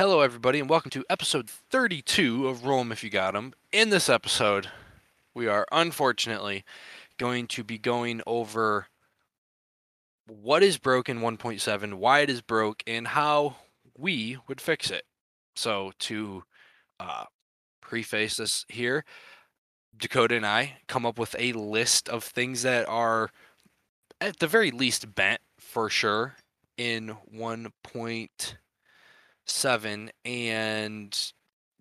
[0.00, 3.52] Hello, everybody, and welcome to episode 32 of Roll 'em If You Got 'em.
[3.70, 4.70] In this episode,
[5.34, 6.64] we are unfortunately
[7.18, 8.88] going to be going over
[10.24, 13.56] what is broken 1.7, why it is broke, and how
[13.94, 15.04] we would fix it.
[15.54, 16.44] So, to
[16.98, 17.26] uh,
[17.82, 19.04] preface this here,
[19.94, 23.30] Dakota and I come up with a list of things that are,
[24.18, 26.36] at the very least, bent for sure
[26.78, 28.59] in 1.7,
[30.24, 31.32] and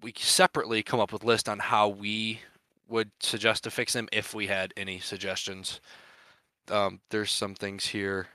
[0.02, 2.40] we separately come up with list on how we
[2.88, 5.80] would suggest to fix them if we had any suggestions.
[6.70, 8.28] Um, there's some things here,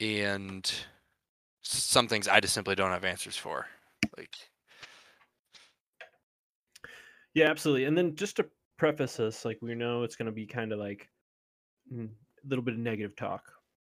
[0.00, 0.70] and
[1.62, 3.66] some things I just simply don't have answers for.
[4.16, 4.34] Like,
[7.34, 7.84] Yeah, absolutely.
[7.84, 8.46] And then just to
[8.78, 11.08] preface this, like we know it's going to be kind of like
[11.92, 13.44] mm, a little bit of negative talk.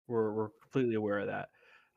[0.09, 1.48] We're we're completely aware of that.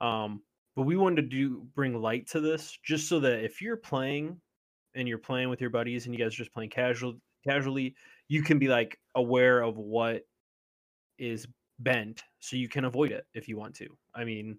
[0.05, 0.41] Um,
[0.79, 4.39] but we wanted to do bring light to this just so that if you're playing
[4.95, 7.93] and you're playing with your buddies and you guys are just playing casual casually,
[8.29, 10.21] you can be like aware of what
[11.17, 11.45] is
[11.79, 13.87] bent so you can avoid it if you want to.
[14.15, 14.57] I mean,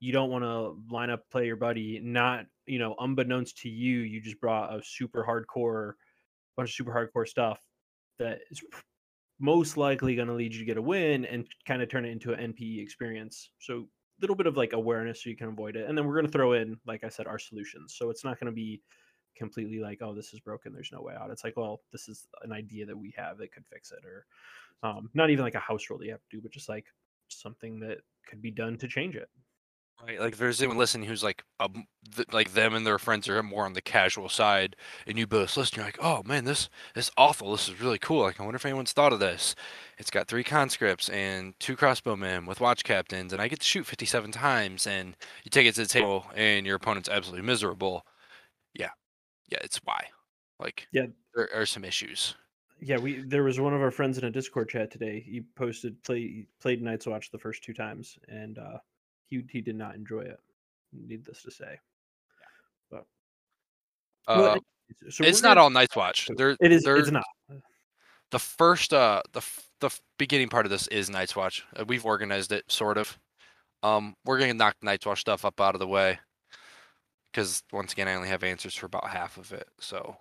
[0.00, 4.00] you don't want to line up play your buddy not, you know, unbeknownst to you,
[4.00, 5.92] you just brought a super hardcore
[6.56, 7.60] bunch of super hardcore stuff
[8.18, 8.60] that is
[9.38, 12.10] most likely going to lead you to get a win and kind of turn it
[12.10, 13.50] into an NPE experience.
[13.60, 13.86] So
[14.22, 15.88] little bit of like awareness so you can avoid it.
[15.88, 17.94] And then we're going to throw in, like I said, our solutions.
[17.96, 18.80] So it's not going to be
[19.36, 20.72] completely like, oh, this is broken.
[20.72, 21.30] There's no way out.
[21.30, 24.26] It's like, well, this is an idea that we have that could fix it, or
[24.82, 26.86] um, not even like a house rule that you have to do, but just like
[27.28, 29.28] something that could be done to change it.
[30.06, 30.20] Right?
[30.20, 33.42] Like, if there's anyone listening who's like, um, th- like them and their friends are
[33.42, 37.06] more on the casual side, and you both listen, you're like, oh man, this this
[37.06, 37.52] is awful.
[37.52, 38.22] This is really cool.
[38.22, 39.54] Like, I wonder if anyone's thought of this.
[39.98, 43.86] It's got three conscripts and two crossbowmen with watch captains, and I get to shoot
[43.86, 48.04] 57 times, and you take it to the table, and your opponent's absolutely miserable.
[48.74, 48.90] Yeah,
[49.50, 50.06] yeah, it's why.
[50.58, 51.06] Like, Yeah.
[51.34, 52.34] there are some issues.
[52.80, 55.20] Yeah, we there was one of our friends in a Discord chat today.
[55.20, 58.78] He posted play played Night's Watch the first two times, and uh,
[59.28, 60.40] he he did not enjoy it.
[60.92, 61.78] Needless to say.
[62.90, 63.06] But
[64.26, 64.58] Uh, Well,
[65.10, 66.28] so it's not gonna- all Night's Watch.
[66.36, 66.82] There, It is.
[66.84, 67.24] there- It's not.
[68.30, 69.42] the first uh the
[69.80, 71.64] the beginning part of this is Night's Watch.
[71.76, 73.18] Uh, we've organized it sort of.
[73.82, 76.20] Um, we're gonna knock Night's Watch stuff up out of the way
[77.30, 79.68] because once again, I only have answers for about half of it.
[79.80, 80.16] So,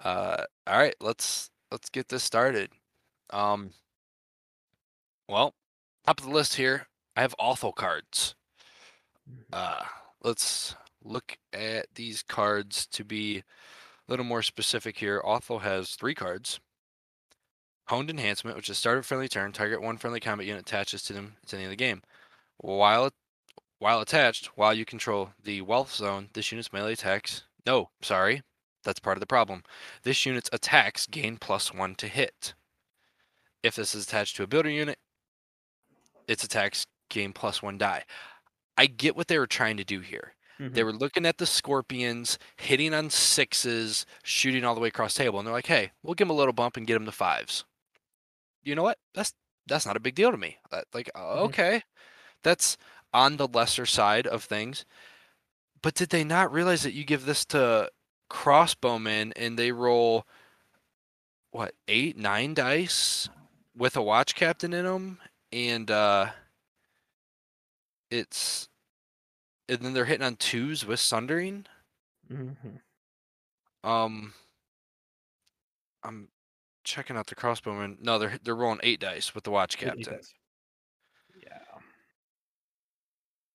[0.00, 2.72] uh, all right, let's let's get this started.
[3.30, 3.72] Um,
[5.28, 5.54] well,
[6.06, 8.34] top of the list here, I have Othell cards.
[9.52, 9.82] Uh,
[10.22, 13.42] let's look at these cards to be a
[14.10, 15.22] little more specific here.
[15.24, 16.60] Othell has three cards.
[17.88, 21.12] Honed Enhancement, which is start a friendly turn, target one friendly combat unit attaches to
[21.12, 22.02] them at the end of the game.
[22.56, 23.10] While
[23.78, 27.42] while attached, while you control the wealth zone, this unit's melee attacks.
[27.66, 28.42] No, sorry,
[28.82, 29.62] that's part of the problem.
[30.02, 32.54] This unit's attacks gain plus one to hit.
[33.62, 34.98] If this is attached to a builder unit,
[36.26, 38.04] its attacks gain plus one die.
[38.78, 40.34] I get what they were trying to do here.
[40.74, 40.84] They Mhm.
[40.84, 45.46] were looking at the scorpions, hitting on sixes, shooting all the way across table, and
[45.46, 47.64] they're like, "Hey, we'll give them a little bump and get them to fives."
[48.62, 48.98] You know what?
[49.14, 49.34] That's
[49.66, 50.58] that's not a big deal to me.
[50.70, 51.44] That, like, uh, Mhm.
[51.44, 51.82] okay,
[52.42, 52.76] that's
[53.14, 54.84] on the lesser side of things.
[55.82, 57.90] But did they not realize that you give this to
[58.30, 60.26] crossbowmen and they roll
[61.50, 63.28] what eight, nine dice
[63.76, 65.20] with a watch captain in them,
[65.52, 66.32] and uh,
[68.14, 68.68] it's
[69.68, 71.66] and then they're hitting on twos with sundering.
[72.30, 73.88] Mm-hmm.
[73.88, 74.32] Um,
[76.02, 76.28] I'm
[76.84, 78.00] checking out the crossbowmen.
[78.00, 80.20] No, they're they're rolling eight dice with the watch captain.
[81.42, 81.58] Yeah.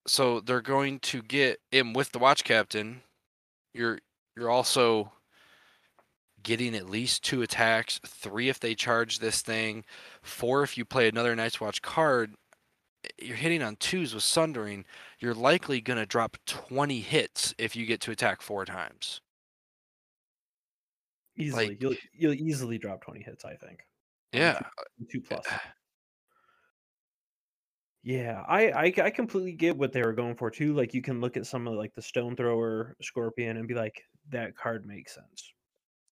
[0.07, 3.01] So they're going to get in with the watch captain.
[3.73, 3.99] You're
[4.35, 5.13] you're also
[6.43, 9.83] getting at least two attacks, three if they charge this thing,
[10.21, 12.33] four if you play another Night's Watch card.
[13.17, 14.85] You're hitting on twos with sundering.
[15.19, 19.21] You're likely gonna drop 20 hits if you get to attack four times.
[21.37, 23.45] Easily, Like- you'll you'll easily drop twenty hits.
[23.45, 23.87] I think.
[24.33, 24.59] Yeah.
[24.59, 25.45] two- uh, two plus.
[25.49, 25.57] Uh,
[28.03, 30.73] yeah, I, I I completely get what they were going for too.
[30.73, 34.01] Like you can look at some of like the stone thrower scorpion and be like,
[34.29, 35.53] that card makes sense.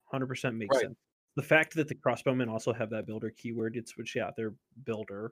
[0.05, 0.83] Hundred percent makes Right.
[0.85, 0.97] sense.
[1.35, 4.55] The fact that the crossbowmen also have that builder keyword, it's which yeah, they're
[4.85, 5.31] builder.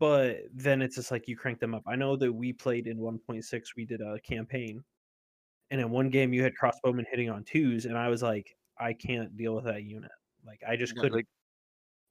[0.00, 1.84] But then it's just like you crank them up.
[1.86, 4.84] I know that we played in 1.6, we did a campaign,
[5.70, 8.94] and in one game you had crossbowmen hitting on twos, and I was like, I
[8.94, 10.12] can't deal with that unit.
[10.44, 11.14] Like I just No, couldn't.
[11.14, 11.26] like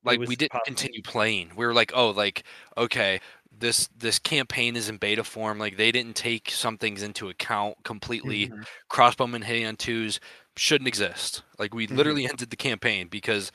[0.03, 0.63] like we didn't possible.
[0.63, 1.55] continue playing.
[1.55, 2.45] We were like, oh, like
[2.77, 3.21] okay,
[3.51, 5.59] this this campaign is in beta form.
[5.59, 8.51] Like they didn't take some things into account completely.
[8.51, 8.65] Mhm.
[8.91, 10.19] Crossbowmen hitting on twos
[10.57, 11.43] shouldn't exist.
[11.59, 11.89] Like we Mhm.
[11.89, 13.51] literally ended the campaign because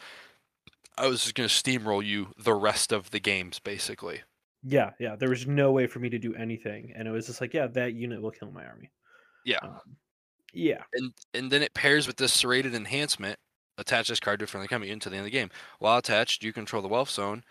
[0.97, 4.23] I was just gonna steamroll you the rest of the games, basically.
[4.63, 5.17] Yeah, yeah.
[5.17, 7.67] There was no way for me to do anything, and it was just like, yeah,
[7.69, 8.91] that unit will kill my army.
[9.45, 9.59] Yeah.
[9.63, 9.97] Um,
[10.53, 10.83] yeah.
[10.95, 13.39] and and then it pairs with this serrated enhancement.
[13.77, 15.51] Attach this card to a friendly combat unit to the end of the game.
[15.81, 17.43] While attached, you control the wealth zone.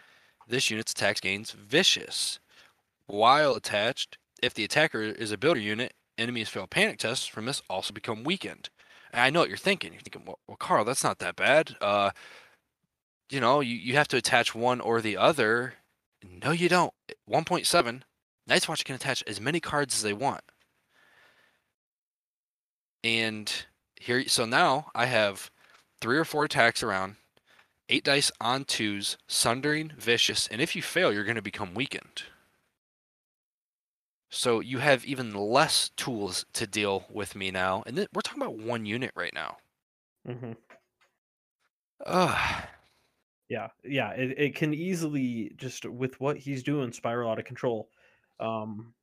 [0.47, 2.39] This unit's attacks gains vicious.
[3.07, 7.61] While attached, if the attacker is a builder unit, enemies fail panic tests from this
[7.69, 8.69] also become weakened.
[9.11, 9.91] And I know what you're thinking.
[9.91, 11.75] You're thinking, well, well Carl, that's not that bad.
[11.81, 12.11] Uh,
[13.33, 15.73] you know, you, you have to attach one or the other.
[16.23, 16.93] No, you don't.
[17.29, 18.01] 1.7,
[18.47, 20.43] Night's Watch can attach as many cards as they want.
[23.03, 23.51] And
[23.99, 25.49] here, so now I have
[25.99, 27.15] three or four attacks around,
[27.89, 32.23] eight dice on twos, sundering, vicious, and if you fail, you're going to become weakened.
[34.29, 38.41] So you have even less tools to deal with me now, and th- we're talking
[38.41, 39.57] about one unit right now.
[40.25, 40.53] hmm
[42.05, 42.63] Ugh.
[43.53, 44.09] Yeah, yeah.
[44.13, 47.89] It, it can easily just with what he's doing spiral out of control.
[48.39, 48.95] Um,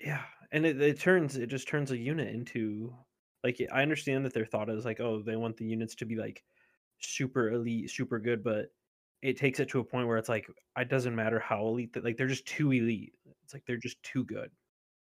[0.00, 2.94] yeah, and it, it turns it just turns a unit into
[3.44, 6.16] like I understand that their thought is like, oh, they want the units to be
[6.16, 6.42] like
[7.00, 8.72] super elite, super good, but
[9.20, 10.46] it takes it to a point where it's like
[10.78, 13.12] it doesn't matter how elite that like they're just too elite.
[13.44, 14.50] It's like they're just too good.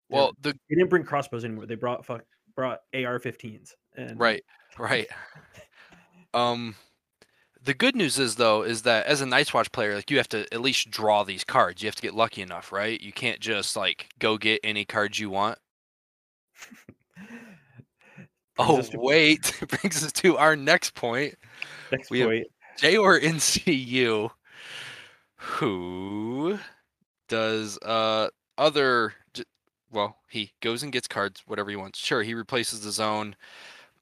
[0.09, 1.67] They're- Well, the they didn't bring crossbows anymore.
[1.67, 2.23] They brought fuck
[2.55, 4.43] brought AR-15s and right,
[4.79, 5.07] right.
[6.33, 6.75] Um,
[7.63, 10.29] the good news is though is that as a Night's Watch player, like you have
[10.29, 11.81] to at least draw these cards.
[11.81, 12.99] You have to get lucky enough, right?
[12.99, 15.57] You can't just like go get any cards you want.
[18.61, 21.33] Oh wait, brings us to our next point.
[21.93, 22.47] next we point.
[22.77, 24.29] Jeor NCU,
[25.37, 26.59] who
[27.29, 28.27] does uh
[28.57, 29.13] other
[29.89, 31.99] well he goes and gets cards whatever he wants.
[31.99, 33.37] Sure, he replaces the zone,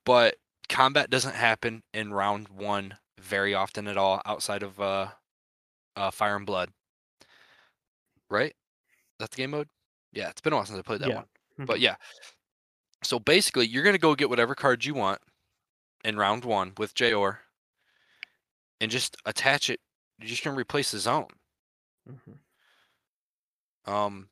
[0.05, 0.37] but
[0.69, 5.09] combat doesn't happen in round one very often at all outside of uh,
[5.95, 6.71] uh Fire and Blood.
[8.29, 8.55] Right?
[9.19, 9.69] That's the game mode.
[10.13, 11.15] Yeah, it's been a while since I played that Yeah.
[11.15, 11.25] one.
[11.65, 11.95] But yeah.
[13.03, 15.21] So basically, you're gonna go get whatever cards you want
[16.03, 17.39] in round one with Jeor
[18.81, 19.79] and just attach it.
[20.19, 21.27] You're just gonna replace the zone.
[22.05, 22.39] Mhm.
[23.85, 24.29] Um.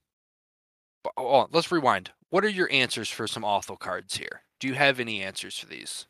[1.04, 2.12] But, oh, oh, let's rewind.
[2.30, 4.44] What are your answers for some Othell cards here?
[4.60, 6.06] Do you have any answers for these?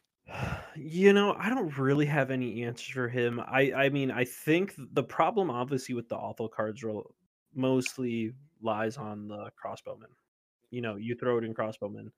[0.75, 3.39] You know, I don't really have any answers for him.
[3.39, 7.15] I I mean, I think the problem obviously with the Othell cards rel-
[7.53, 10.11] mostly lies on the crossbowmen.
[10.71, 12.09] You know, you throw it in crossbowmen,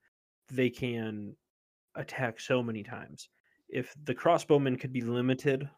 [0.52, 1.36] they can
[1.96, 3.30] attack so many times.
[3.70, 5.70] If the crossbowmen could be limited,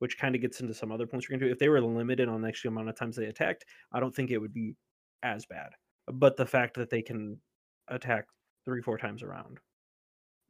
[0.00, 1.80] which kind of gets into some other points we're going to do, if they were
[1.80, 4.76] limited on the actual amount of times they attacked, I don't think it would be
[5.22, 5.70] as bad.
[6.12, 7.40] But the fact that they can
[7.88, 8.26] attack
[8.64, 9.58] three, four times around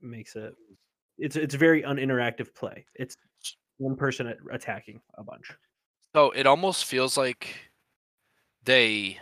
[0.00, 0.54] makes it
[1.18, 2.86] it's it's very uninteractive play.
[2.94, 3.16] It's
[3.78, 5.52] one person attacking a bunch.
[6.14, 7.70] So it almost feels like
[8.62, 9.18] they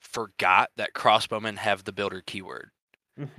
[0.00, 2.70] forgot that crossbowmen have the builder keyword.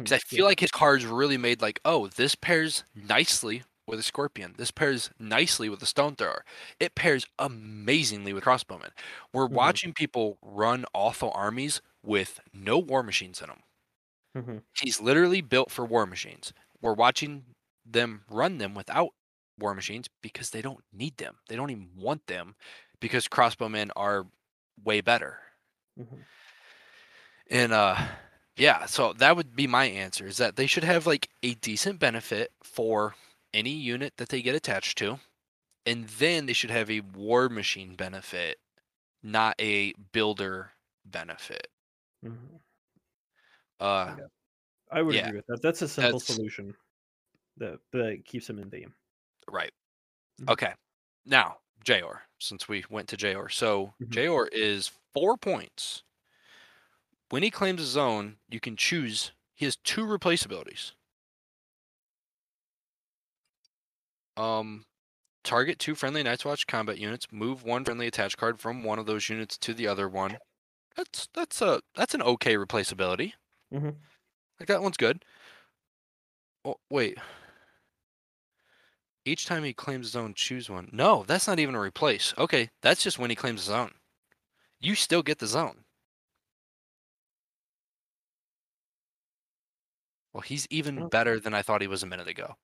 [0.04, 4.04] Because I feel like his cards really made like, oh, this pairs nicely with a
[4.04, 4.56] scorpion.
[4.58, 6.46] This pairs nicely with a stone thrower.
[6.80, 8.92] It pairs amazingly with crossbowmen.
[9.34, 9.58] We're Mhm.
[9.58, 13.64] watching people run Othell armies with no war machines in them.
[14.36, 14.60] Mhm.
[14.80, 16.54] He's literally built for war machines.
[16.82, 17.56] We're watching
[17.92, 19.12] them run them without
[19.60, 21.38] war machines because they don't need them.
[21.50, 22.56] They don't even want them
[23.02, 24.28] because crossbowmen are
[24.84, 25.40] way better.
[25.96, 26.28] Mhm.
[27.50, 27.98] And uh
[28.58, 32.00] yeah, so that would be my answer is that they should have like a decent
[32.00, 33.16] benefit for
[33.54, 35.20] any unit that they get attached to.
[35.86, 38.60] And then they should have a war machine benefit,
[39.24, 40.74] not a builder
[41.06, 41.70] benefit.
[42.24, 42.60] Mhm.
[43.80, 44.28] Uh Yeah.
[44.92, 45.62] I would yeah, agree with that.
[45.62, 46.76] That's a simple that's- solution
[47.58, 48.96] that that keeps him in theme.
[49.50, 49.72] right.
[50.40, 50.50] Mhm.
[50.50, 50.74] Okay.
[51.26, 53.52] Now, Jeor, since we went to Jeor.
[53.52, 54.18] So Mhm.
[54.18, 56.04] Jeor is four points.
[57.30, 60.92] When he claims his own, you can choose he has two replace abilities.
[64.38, 64.86] Um
[65.44, 69.06] target two friendly Night's Watch combat units, move one friendly attached card from one of
[69.08, 70.40] those units to the other one.
[70.98, 73.34] That's that's a that's an okay replaceability.
[73.72, 74.08] Mhm.
[74.60, 75.24] Like that one's good.
[76.64, 77.18] Oh wait.
[79.28, 80.90] Each time he claims his own, choose one.
[80.92, 82.34] No, that's not even a replace.
[82.36, 83.94] Okay, that's just when he claims his own.
[84.80, 85.86] You still get the zone.
[90.34, 91.10] Well, he's even Oh.
[91.10, 92.56] better than I thought he was a minute ago.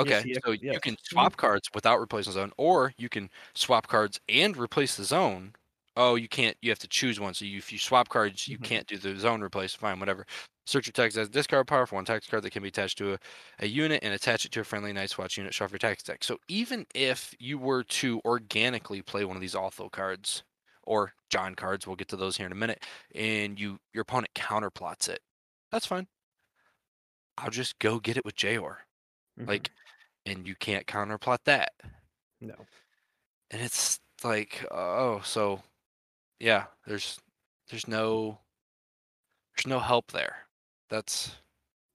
[0.00, 3.30] Yes, Okay, so ac- you can swap cards without replacing the zone, or you can
[3.54, 5.54] swap cards and replace the zone
[5.96, 6.56] oh, you can't.
[6.60, 7.34] You have to choose one.
[7.34, 8.58] So you, if you swap cards, you Mhm.
[8.58, 9.74] can't do the zone replace.
[9.74, 10.26] Fine, whatever.
[10.66, 13.14] Search your text as discard power for one text card that can be attached to
[13.14, 13.18] a,
[13.60, 15.52] a unit and attach it to a friendly Night's Watch unit.
[15.54, 16.24] Shuffle your text deck.
[16.24, 20.42] So even if you were to organically play one of these Othell cards
[20.84, 24.32] or Jon cards, we'll get to those here in a minute, and you your opponent
[24.34, 25.20] counterplots it,
[25.70, 26.06] that's fine.
[27.38, 28.76] I'll just go get it with Jeor.
[29.38, 29.48] Mhm.
[29.48, 29.70] Like,
[30.26, 31.72] and you can't counterplot that.
[32.40, 32.54] no.
[33.50, 35.62] and it's like oh so
[36.40, 37.20] yeah there's
[37.70, 38.40] there's no
[39.56, 40.43] there's no help there
[40.94, 41.32] that's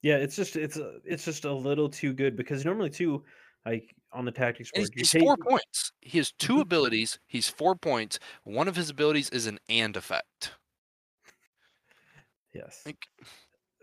[0.02, 3.26] Yeah, it's just it's a it's just a little too good because normally too,
[3.66, 6.62] like on the tactics he's, board, he's take four points he has 2 Mhm.
[6.62, 10.54] abilities he's four points one of his abilities is an and effect
[12.54, 12.86] yes.
[12.86, 13.08] like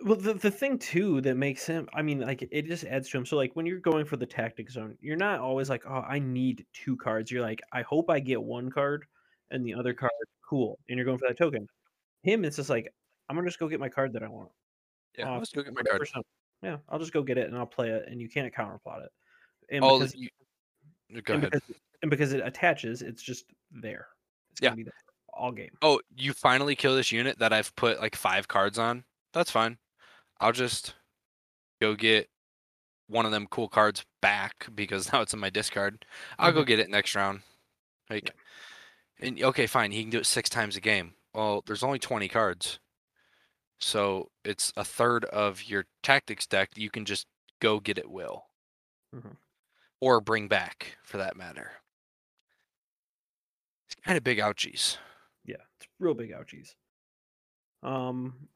[0.04, 3.18] Well, the the thing too that makes him, I mean, like it just adds to
[3.18, 3.26] him.
[3.26, 6.18] So like when you're going for the tactic zone, you're not always like, oh, I
[6.20, 7.30] need two cards.
[7.30, 9.06] You're like, I hope I get one card
[9.50, 10.12] and the other card,
[10.48, 10.80] cool.
[10.88, 11.68] And you're going for that token.
[12.24, 12.94] Him, it's just like,
[13.28, 14.52] I'm gonna just go get my card that I want.
[15.16, 16.08] Yeah off let's go get my card.
[16.62, 19.10] Yeah, I'll just go get it and I'll play it, and you can't counterplot it.
[19.70, 20.28] And oh because you
[21.22, 24.08] go and ahead because and because it attaches, it's just there.
[24.50, 24.70] It's Yeah.
[24.70, 24.92] gonna be there
[25.32, 25.76] all game.
[25.82, 29.04] oh you finally kill this unit that i've put like five cards on
[29.34, 29.76] that's fine
[30.40, 30.94] i'll just
[31.78, 32.26] go get
[33.08, 36.06] one of them cool cards back because now it's in my discard
[36.38, 36.66] i'll go Mhm.
[36.66, 37.42] get it next round
[38.08, 38.32] like
[39.20, 41.14] And okay, fine, he can do it six times a game.
[41.34, 42.78] Well, there's only 20 cards.
[43.80, 46.76] So it's a third of your tactics deck.
[46.76, 47.26] You can just
[47.60, 48.50] go get at will.
[49.12, 49.36] Mhm.
[50.00, 51.82] Or bring back for that matter.
[53.86, 54.98] It's kind of big ouchies.
[55.44, 56.74] Yeah, it's real big ouchies.
[57.82, 58.48] Um,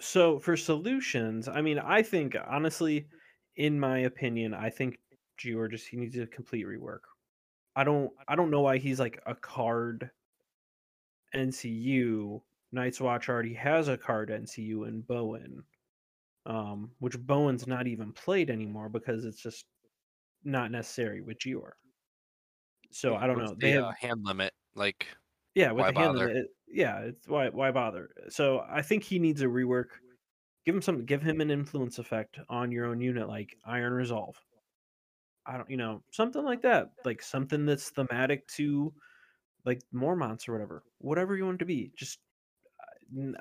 [0.00, 3.08] so for solutions, I mean, I think honestly,
[3.56, 4.98] in my opinion, I think
[5.38, 7.02] Jeor just he needs a complete rework.
[7.76, 10.12] I don't I don't know why he's like a card
[11.34, 12.44] NCU.
[12.72, 15.62] Night's Watch already has a card NCU in Bowen.
[16.46, 19.66] Um, which Bowen's not even played anymore because it's just
[20.44, 21.72] not necessary with Jeor.
[22.90, 23.54] So I don't know.
[23.58, 25.06] They the have uh, hand limit, like
[25.54, 26.28] Yeah, with Why the hand bother?
[26.28, 28.10] limit, it yeah, it's why why bother?
[28.28, 29.88] So I think he needs a rework.
[30.64, 34.36] Give him some give him an influence effect on your own unit like Iron Resolve.
[35.46, 36.92] I don't you know, something like that.
[37.04, 38.92] Like something that's thematic to
[39.64, 40.82] like Mormonts or whatever.
[40.98, 41.90] Whatever you want it to be.
[41.96, 42.18] Just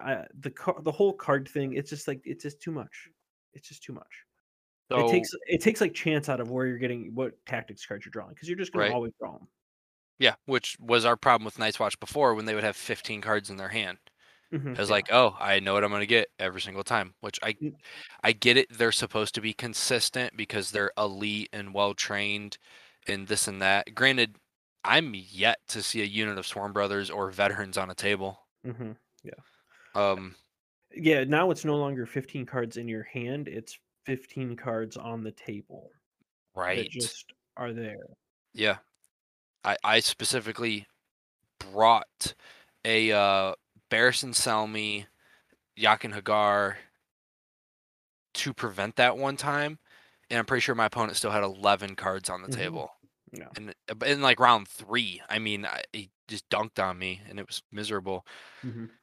[0.02, 3.10] I, the car, the whole card thing, it's just like it's just too much.
[3.54, 4.24] It's just too much.
[4.96, 8.12] It takes it takes like chance out of where you're getting what tactics cards you're
[8.12, 9.50] drawing because you're just going to always draw them.
[10.20, 13.50] Yeah, which was our problem with Night's Watch before when they would have 15 cards
[13.50, 14.00] in their hand.
[14.52, 14.96] Mhm, It was yeah.
[14.96, 17.16] like, oh, I know what I'm gonna get every single time.
[17.22, 17.58] Which I.
[18.24, 18.68] I get it.
[18.72, 22.58] They're supposed to be consistent because they're elite and well trained
[23.08, 23.96] and this and that.
[23.96, 24.38] Granted,
[24.84, 28.48] I'm yet to see a unit of Sworn Brothers or veterans on a table.
[28.64, 28.98] Mhm.
[29.98, 30.36] Um,
[30.92, 35.32] Yeah, now it's no longer 15 cards in your hand, it's 15 cards on the
[35.32, 35.94] table
[36.56, 36.92] right.
[36.92, 38.08] just are there.
[38.54, 38.80] Yeah.
[39.64, 40.88] I, I specifically
[41.60, 42.36] brought
[42.86, 43.56] a uh
[43.92, 45.08] Barristan Selmy,
[45.80, 46.78] Jaqen H'ghar
[48.36, 49.80] to prevent that one time.
[50.30, 52.50] And I'm pretty sure my opponent still had 11 cards on the Mhm.
[52.50, 52.92] table.
[53.34, 53.54] Yeah.
[53.56, 57.22] And uh, but in like round three, I mean, I, he just dunked on me
[57.28, 58.26] and it was miserable.
[58.64, 58.98] Mhm.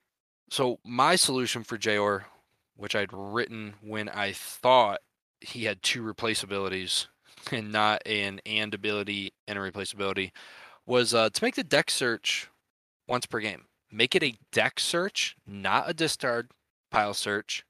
[0.51, 2.25] So my solution for Jeor,
[2.77, 5.01] which I'd written when I thought
[5.41, 7.07] he had two replaceabilities
[7.53, 10.31] and not an and ability and a replaceability,
[10.87, 12.49] was uh, to make the deck search
[13.09, 13.65] once per game.
[13.91, 16.51] Make it a deck search, not a discard
[16.91, 17.65] pile search.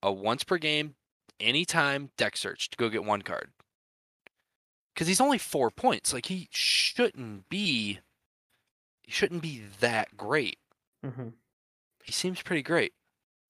[0.00, 0.94] A once per game,
[1.40, 3.50] anytime deck search to go get one card.
[4.94, 6.12] Because he's only four points.
[6.12, 7.98] Like he shouldn't be.
[9.02, 10.58] He shouldn't be that great.
[11.04, 11.32] Mhm.
[12.08, 12.92] He seems pretty great.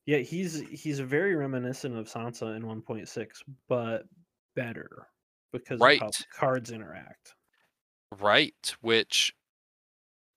[0.06, 4.06] Yeah, he's he's very reminiscent of Sansa in 1.6, but
[4.54, 5.08] better
[5.52, 7.34] because of how cards interact.
[8.12, 8.74] Right.
[8.80, 9.34] Which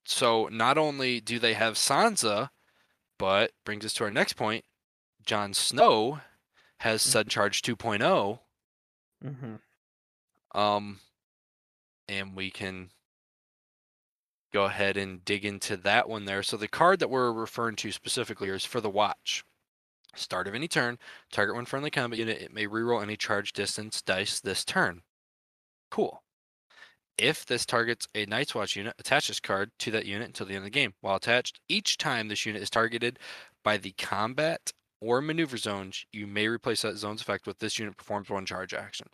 [0.05, 2.49] so not only do they have Sansa,
[3.19, 4.65] but brings us to our next point.
[5.25, 6.21] Jon Snow
[6.81, 7.11] has Mhm.
[7.11, 8.41] Sudden Charge 2.0.
[9.21, 9.61] Mhm.
[10.53, 10.99] Um
[12.09, 12.91] and we can
[14.51, 16.43] go ahead and dig into that one there.
[16.43, 19.43] So the card that we're referring to specifically is for the watch.
[20.15, 21.00] Start of any turn,
[21.31, 22.41] target one friendly combat unit.
[22.41, 25.03] It may reroll any charge distance dice this turn.
[25.89, 26.24] Cool.
[27.17, 30.53] If this targets a Night's Watch unit, attach this card to that unit until the
[30.53, 30.93] end of the game.
[31.01, 33.20] While attached, each time this unit is targeted
[33.63, 37.98] by the combat or maneuver zones, you may replace that zone's effect with this unit
[37.98, 39.08] performs one charge action.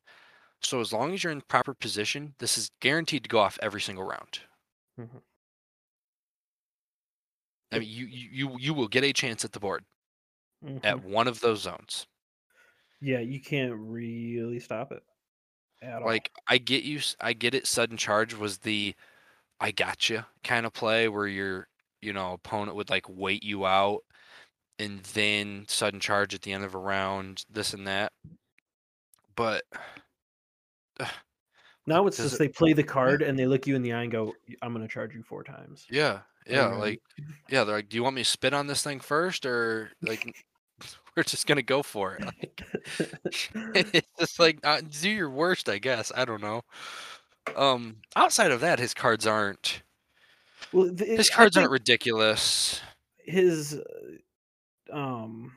[0.62, 3.82] So as long as you're in proper position, this is guaranteed to go off every
[3.82, 4.40] single round.
[4.98, 5.20] Mhm.
[7.72, 9.86] I mean, you you you will get a chance at the board
[10.62, 12.08] hmm at one of those zones.
[13.00, 15.04] Yeah, you can't really stop it
[15.82, 16.06] at all.
[16.06, 17.68] Like I get you, I get it.
[17.68, 18.96] Sudden charge was the
[19.60, 21.70] I gotcha kind of play where your
[22.02, 24.06] you know opponent would like wait you out
[24.80, 28.14] and then sudden charge at the end of a round, this and that.
[29.36, 29.64] But
[31.88, 34.12] Now it's just they play the card and they look you in the eye and
[34.12, 36.68] go, "I'm going to charge you four times." yeah, yeah.
[36.68, 37.02] Like
[37.50, 40.36] yeah, they're like, do you want me to spit on this thing first, or like
[41.16, 42.26] we're just gonna go for it?
[42.26, 42.64] Like
[43.94, 46.12] it's just like uh, do your worst, I guess.
[46.16, 46.62] I don't know.
[47.56, 49.82] Um, outside of that, his cards aren't
[50.74, 52.82] well, th- his cards aren't ridiculous.
[53.26, 53.80] his
[54.92, 55.54] um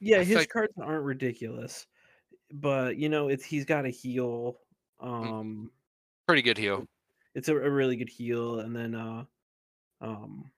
[0.00, 1.86] yeah, his like cards aren't ridiculous,
[2.52, 4.58] but you know, it's he's got a heal.
[5.22, 5.72] Mm, Um
[6.26, 6.86] pretty good heal.
[7.34, 9.24] it's a, a really good heal and then uh
[10.00, 10.52] um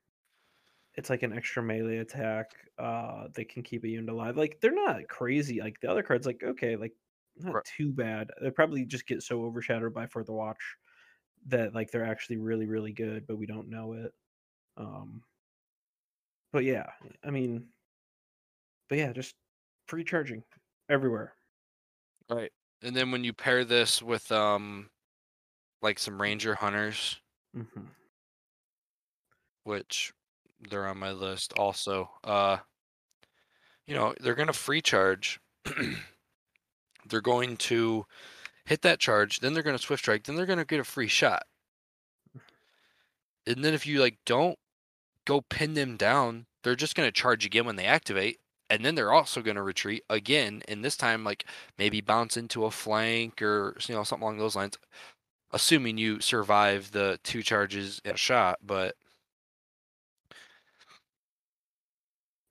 [0.94, 4.36] it's like an extra melee attack uh that can keep a unit alive.
[4.36, 5.60] Like they're not crazy.
[5.60, 6.94] Like the other cards like okay, like
[7.36, 7.64] not Right.
[7.64, 8.30] too bad.
[8.40, 10.76] They probably just get so overshadowed by For the Watch
[11.46, 14.14] that like they're actually really really good, but we don't know it.
[14.76, 15.24] Um
[16.52, 17.70] but yeah, I mean,
[18.88, 19.36] but yeah, just
[19.86, 20.42] free charging
[20.88, 21.36] everywhere.
[22.28, 22.52] Right.
[22.82, 24.90] And then when you pair this with um
[25.82, 27.20] like some ranger hunters,
[27.54, 27.86] hmm
[29.64, 30.12] which
[30.70, 32.58] they're on my list also, uh,
[33.86, 35.40] you know, they're gonna free charge.
[37.08, 38.06] they're going to
[38.64, 41.44] hit that charge, then they're gonna swift strike, then they're gonna get a free shot.
[43.46, 44.58] And then if you like don't
[45.24, 48.38] go pin them down, they're just gonna charge again when they activate.
[48.68, 51.46] And then they're also gonna retreat again, and this time like
[51.78, 54.78] maybe bounce into a flank or you know something along those lines.
[55.52, 58.96] Assuming you survive the two charges and a shot, but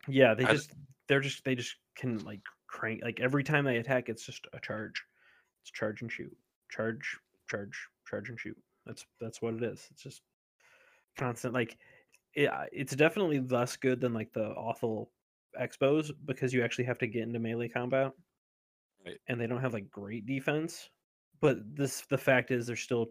[0.07, 0.71] Yeah, they I, just
[1.07, 4.59] they're just they just can like crank like every time they attack, it's just a
[4.59, 5.03] charge.
[5.61, 6.35] It's charge and shoot,
[6.69, 7.17] charge,
[7.49, 8.57] charge, charge and shoot.
[8.85, 9.87] That's that's what it is.
[9.91, 10.21] It's just
[11.17, 11.53] constant.
[11.53, 11.77] Like
[12.33, 15.11] it, it's definitely less good than like the awful
[15.61, 18.11] expos because you actually have to get into melee combat
[19.05, 19.17] Right.
[19.27, 20.89] and they don't have like great defense.
[21.41, 23.07] But this the fact is they're still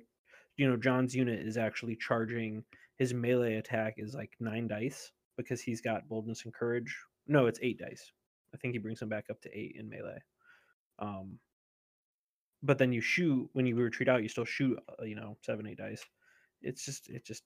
[0.57, 2.65] you know Jon's unit is actually charging
[2.97, 6.97] his melee attack is like nine dice because he's got boldness and courage.
[7.27, 8.13] No, it's eight dice.
[8.55, 10.19] I think he brings him back up to eight in melee.
[11.01, 11.39] Um,
[12.63, 15.67] but then you shoot when you retreat out, you still shoot uh, you know seven
[15.67, 16.05] eight dice.
[16.63, 17.43] It's just it just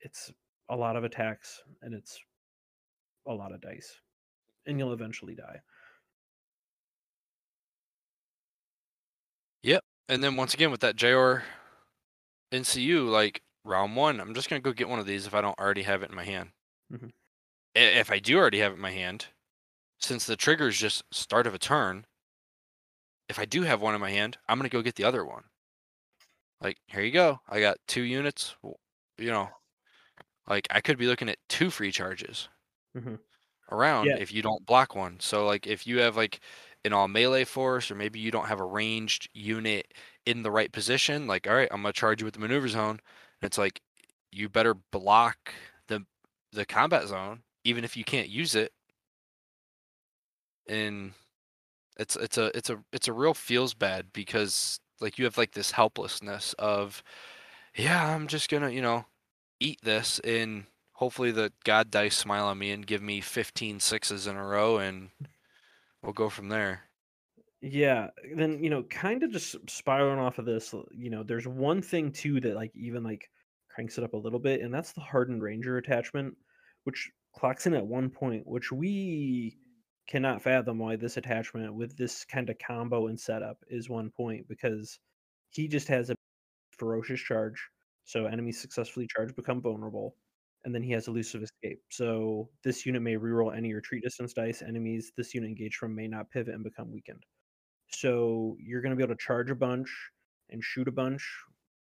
[0.00, 0.30] it's
[0.68, 2.18] a lot of attacks and it's
[3.26, 3.92] a lot of dice,
[4.66, 5.60] and you'll eventually die.
[9.62, 9.84] Yep.
[10.08, 11.42] And then once again with that Jeor
[12.50, 15.58] NCU, like round one, I'm just gonna go get one of these if I don't
[15.58, 16.52] already have it in my hand.
[16.92, 17.12] Mhm.
[17.74, 19.28] If I do already have it in my hand,
[19.98, 22.06] since the trigger is just start of a turn,
[23.28, 25.50] if I do have one in my hand, I'm gonna go get the other one.
[26.60, 28.54] Like here you go, I got two units.
[29.18, 29.50] You know,
[30.46, 32.48] like I could be looking at two free charges
[32.96, 33.20] Mhm.
[33.72, 34.18] Around Yeah.
[34.18, 35.20] if you don't block one.
[35.20, 36.40] So like if you have like
[36.84, 39.94] an all melee force, or maybe you don't have a ranged unit
[40.26, 43.00] in the right position, like all right, I'm gonna charge you with the maneuver zone.
[43.42, 43.82] And it's like
[44.32, 45.54] you better block
[45.88, 46.06] the
[46.52, 48.72] the combat zone, even if you can't use it.
[50.68, 51.12] And
[51.98, 55.52] it's it's a it's a it's a real feels bad because like you have like
[55.52, 57.02] this helplessness of
[57.76, 59.06] yeah, I'm just gonna, you know,
[59.60, 60.66] eat this and
[61.02, 64.78] hopefully the god dice smile on me and give me 15 sixes in a row
[64.78, 65.10] and
[66.00, 66.84] we'll go from there.
[67.60, 71.80] Yeah, then you know, kind of just spiraling off of this, you know, there's one
[71.80, 73.30] thing too that like even like
[73.68, 76.36] cranks it up a little bit, and that's the hardened ranger attachment,
[76.84, 79.58] which clocks in at one point, which we
[80.08, 84.48] cannot fathom why this attachment with this kind of combo and setup is one point
[84.48, 84.98] because
[85.50, 86.16] he just has a
[86.72, 87.68] ferocious charge,
[88.04, 90.16] so enemies successfully charged become vulnerable,
[90.64, 91.80] and then he has elusive escape.
[91.90, 94.62] So this unit may reroll any retreat distance dice.
[94.62, 97.24] Enemies this unit engaged from may not pivot and become weakened.
[97.88, 99.90] So you're going to be able to charge a bunch
[100.50, 101.22] and shoot a bunch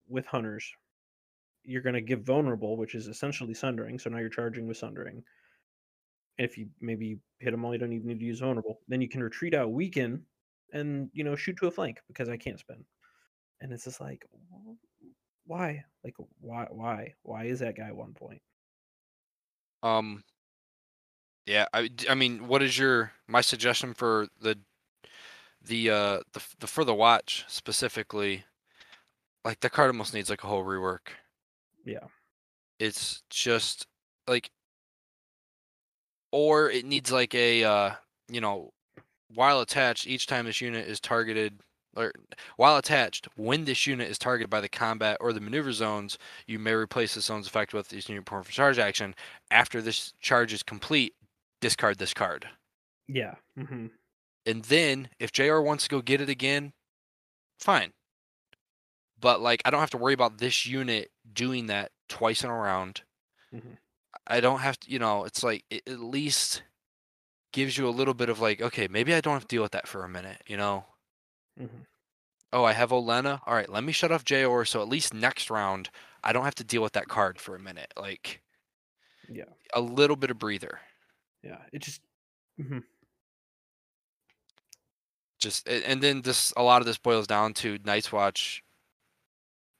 [0.08, 0.68] with hunters.
[1.62, 3.98] You're going to give vulnerable, which is essentially sundering.
[3.98, 5.22] So now you're charging with sundering.
[6.38, 8.80] If you maybe hit them all, you don't even need to use vulnerable.
[8.88, 10.24] Then you can retreat out, weaken,
[10.72, 12.82] and you know shoot to a flank because I can't spin.
[13.60, 14.24] And it's just like,
[15.44, 15.84] why?
[16.02, 16.66] Like why?
[16.70, 17.14] Why?
[17.22, 18.40] Why is that guy one point?
[19.82, 20.24] Um
[21.46, 24.58] yeah, I, I mean, what is your my suggestion for the
[25.62, 28.44] the uh the the for the watch specifically?
[29.44, 31.08] Like the card almost needs like a whole rework.
[31.84, 32.06] Yeah.
[32.78, 33.86] It's just
[34.28, 34.50] like
[36.32, 37.90] or it needs like a uh,
[38.28, 38.72] you know,
[39.34, 41.60] while attached, each time this unit is targeted
[41.96, 42.12] or
[42.56, 46.58] while attached, when this unit is targeted by the combat or the maneuver zones, you
[46.58, 49.14] may replace the zone's effect with this unit perform for charge action.
[49.50, 51.14] After this charge is complete,
[51.60, 52.48] discard this card.
[53.08, 53.36] Yeah.
[53.56, 53.88] hmm
[54.46, 56.72] And then if Jeor wants to go get it again,
[57.60, 57.94] fine.
[59.18, 62.54] But like I don't have to worry about this unit doing that twice in a
[62.54, 63.04] round.
[63.52, 63.78] Mhm.
[64.26, 66.62] I don't have to, you know, it's like it at least
[67.52, 69.72] gives you a little bit of like, okay, maybe I don't have to deal with
[69.72, 70.86] that for a minute, you know?
[71.60, 71.86] Mhm.
[72.52, 73.40] Oh, I have Olenna.
[73.46, 75.90] All right, let me shut off Jeor so at least next round
[76.24, 77.92] I don't have to deal with that card for a minute.
[77.96, 78.42] Like
[79.28, 79.44] Yeah.
[79.74, 80.80] a little bit of breather.
[81.42, 81.64] Yeah.
[81.72, 82.02] It just.
[82.60, 82.84] mhm.
[85.38, 88.62] Just and then this a lot of this boils down to Night's Watch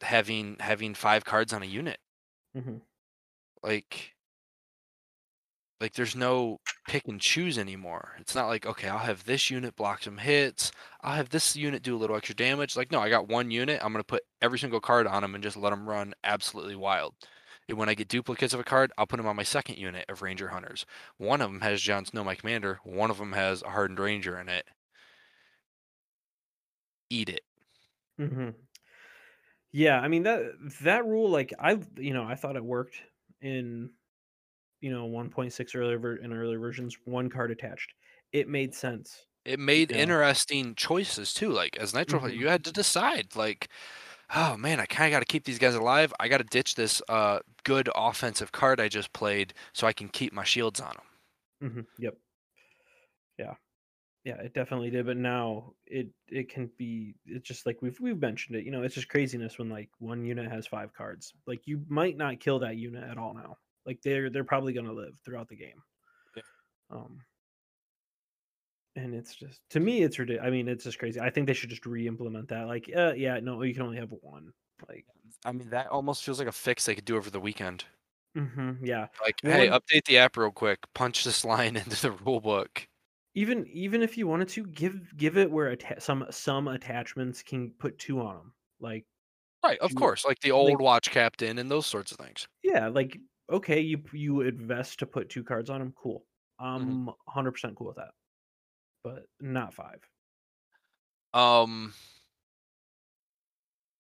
[0.01, 2.01] having having five cards on a unit.
[2.57, 2.81] Mhm.
[3.63, 4.15] Like
[5.81, 8.17] like there's no pick and choose anymore.
[8.19, 10.73] It's not like okay, I'll have this unit block some hits.
[11.03, 12.77] I'll have this unit do a little extra damage.
[12.77, 13.81] Like no, I got one unit.
[13.83, 17.15] I'm gonna put every single card on them and just let them run absolutely wild.
[17.69, 20.05] And when I get duplicates of a card, I'll put them on my second unit
[20.09, 20.85] of Ranger Hunters.
[21.19, 22.81] One of them has Jon Snow, my commander.
[22.83, 24.67] One of them has a Hardened Ranger in it.
[27.09, 27.43] Eat it.
[28.21, 28.51] Mm-hmm.
[29.73, 32.97] Yeah, I mean that that rule, like I, you know, I thought it worked
[33.41, 33.91] in,
[34.81, 37.95] you know, 1.6 earlier ver- in earlier versions, one card attached.
[38.33, 39.27] It made sense.
[39.45, 39.99] It made Yeah.
[39.99, 41.51] interesting choices too.
[41.51, 42.31] Like as Nitro, Mhm.
[42.31, 43.35] you had to decide.
[43.37, 43.69] Like,
[44.35, 46.13] oh man, I kind of got to keep these guys alive.
[46.21, 50.09] I got to ditch this uh good offensive card I just played so I can
[50.11, 51.07] keep my shields on them.
[51.63, 51.81] mm-hmm.
[51.99, 52.19] Yep.
[53.39, 53.55] Yeah.
[54.25, 55.07] Yeah, it definitely did.
[55.07, 57.17] But now it it can be.
[57.27, 58.65] It's just like we've we've mentioned it.
[58.67, 61.35] You know, it's just craziness when like one unit has five cards.
[61.47, 63.59] Like you might not kill that unit at all now.
[63.87, 65.83] Like they're they're probably gonna live throughout the game.
[66.37, 66.43] Yeah.
[66.91, 67.19] Um.
[68.97, 70.47] And it's just to me, it's ridiculous.
[70.47, 71.21] I mean, it's just crazy.
[71.21, 72.67] I think they should just re-implement that.
[72.67, 74.53] Like, uh, yeah, no, you can only have one.
[74.89, 75.07] Like,
[75.45, 77.85] I mean, that almost feels like a fix they could do over the weekend.
[78.35, 79.07] hmm yeah.
[79.25, 80.81] Like, hey, One- update the app real quick.
[80.95, 82.87] Punch this line into the rule book.
[83.37, 87.71] Even even if you wanted to give give it where atta- some some attachments can
[87.79, 88.53] put two on them.
[88.81, 89.05] Like,
[89.63, 92.49] Right, of course, like the old watch captain and those sorts of things.
[92.65, 93.17] yeah, like
[93.51, 95.95] okay, you you invest to put two cards on them.
[96.01, 96.25] Cool.
[96.59, 98.11] I'm 100 percent cool with that.
[99.03, 100.01] But not five.
[101.33, 101.95] Um.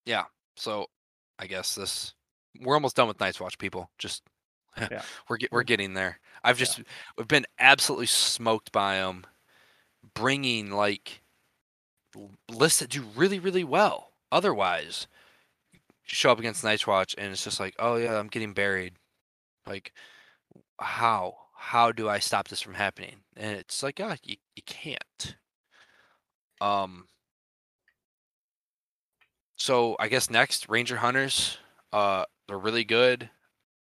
[0.04, 0.24] Yeah.
[0.56, 0.86] So,
[1.38, 2.14] I guess this
[2.60, 3.90] we're almost done with Night's Watch, people.
[3.98, 4.22] Just
[4.78, 5.02] Yeah.
[5.28, 6.20] we're get, we're getting there.
[6.44, 6.82] I've just
[7.16, 9.24] we've been absolutely smoked by them,
[10.14, 11.22] bringing like
[12.50, 14.12] lists that do really really well.
[14.32, 15.06] Otherwise,
[16.04, 18.94] show up against Night's Watch and it's just like, oh yeah, I'm getting buried.
[19.66, 19.92] Like,
[20.80, 23.16] how how do I stop this from happening?
[23.36, 25.36] And it's like, ah, you you can't.
[26.60, 27.06] Um.
[29.56, 31.58] So I guess next Ranger Hunters,
[31.92, 33.28] uh, they're really good.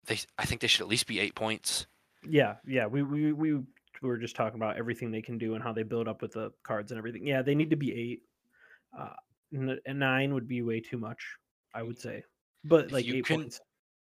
[0.05, 1.85] They I think they should at least be eight points.
[2.27, 2.87] Yeah, yeah.
[2.87, 3.59] We we we
[4.01, 6.51] were just talking about everything they can do and how they build up with the
[6.63, 7.25] cards and everything.
[7.25, 8.21] Yeah, they need to be eight.
[8.97, 9.13] Uh,
[9.53, 11.23] n- a nine would be way too much,
[11.73, 12.23] I would say.
[12.63, 13.61] But like you eight can- points.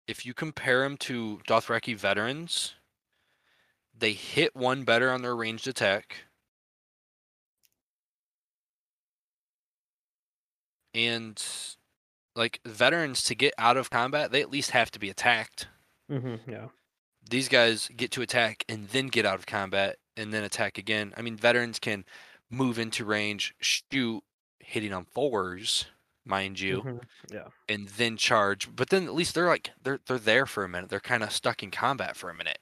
[0.09, 2.73] If you compare them to Dothraki veterans,
[3.95, 6.25] they hit one better on their ranged attack.
[10.95, 11.39] And
[12.35, 15.67] like veterans to get out of combat, they at least have to be attacked.
[16.09, 16.69] hmm yeah.
[17.29, 21.13] These guys get to attack and then get out of combat and then attack again.
[21.17, 22.03] I mean, veterans can
[22.49, 24.23] move into range, shoot,
[24.57, 25.85] hitting on fours,
[26.29, 27.49] mind you, mhm, Yeah.
[27.67, 28.73] and then charge.
[28.75, 30.89] But then at least they're like they're they're there for a minute.
[30.89, 32.59] They're kind of stuck in combat for a minute.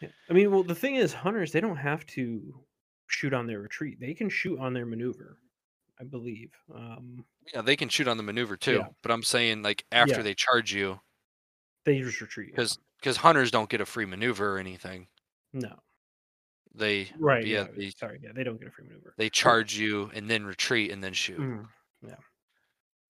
[0.00, 0.08] Yeah.
[0.30, 2.64] I mean, well, the thing is, hunters they don't have to
[3.08, 4.00] shoot on their retreat.
[4.00, 5.38] They can shoot on their maneuver,
[6.00, 6.52] I believe.
[6.74, 8.76] Um, Yeah, they can shoot on the maneuver too.
[8.78, 8.88] Yeah.
[9.02, 10.22] But I'm saying like after Yeah.
[10.22, 11.00] they charge you,
[11.84, 12.50] they just retreat.
[12.52, 15.08] because because hunters don't get a free maneuver or anything.
[15.52, 15.78] no,
[16.74, 17.46] They right?
[17.46, 17.68] yeah, Yeah.
[17.76, 18.18] they, sorry.
[18.22, 19.14] Yeah, they don't get a free maneuver.
[19.18, 21.38] they charge you and then retreat and then shoot.
[21.38, 21.68] Mhm,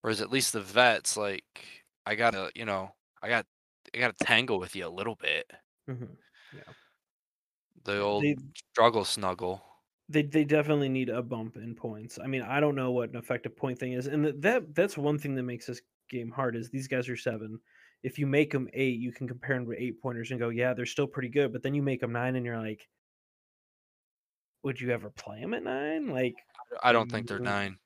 [0.05, 1.67] Whereas at least the vets like
[2.05, 3.47] I gotta you know I got
[3.95, 5.51] I gotta tangle with you a little bit.
[5.89, 6.19] mhm.
[7.85, 8.37] The Yeah, old they-
[8.73, 9.65] struggle snuggle.
[10.09, 12.19] they they definitely need a bump in points.
[12.19, 14.99] I mean, I don't know what an effective point thing is, and th- that that's
[14.99, 16.57] one thing that makes this game hard.
[16.57, 17.61] Is these guys are seven.
[18.03, 20.75] If you make them eight, you can compare them to eight pointers and go, yeah,
[20.75, 21.53] they're still pretty good.
[21.53, 22.87] But then you make them nine, and you're like,
[24.63, 26.09] would you ever play them at nine?
[26.09, 26.35] Like,
[26.83, 27.79] I don't think they're nine.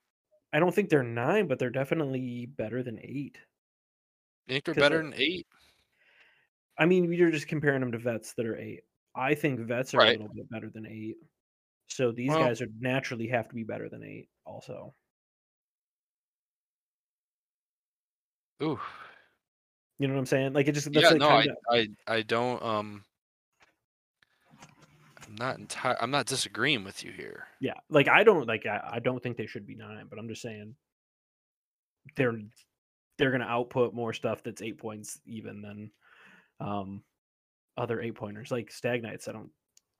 [0.52, 3.38] I don't think they're nine, but they're definitely better than eight.
[4.46, 5.46] You think they're better I- than eight?
[6.78, 8.82] I mean, you're just comparing them to vets that are eight.
[9.14, 11.16] I think vets are a little bit better than eight.
[11.88, 14.94] So these Well guys would naturally have to be better than eight also.
[18.62, 18.80] Ooh.
[19.98, 20.52] You know what I'm saying?
[20.52, 21.56] Like, it just that's Yeah, like no, I kinda
[22.08, 23.04] I I don't, um
[25.28, 27.48] I'm not enti I'm not disagreeing with you here.
[27.60, 30.28] Yeah, like, I don't like, I I don't think they should be 9, but I'm
[30.28, 30.76] just saying
[32.16, 32.38] they're
[33.18, 35.92] they're gonna output more stuff that's 8 points even than,
[36.60, 37.04] um,
[37.78, 39.52] other 8 pointers, like Stag Knights, I don't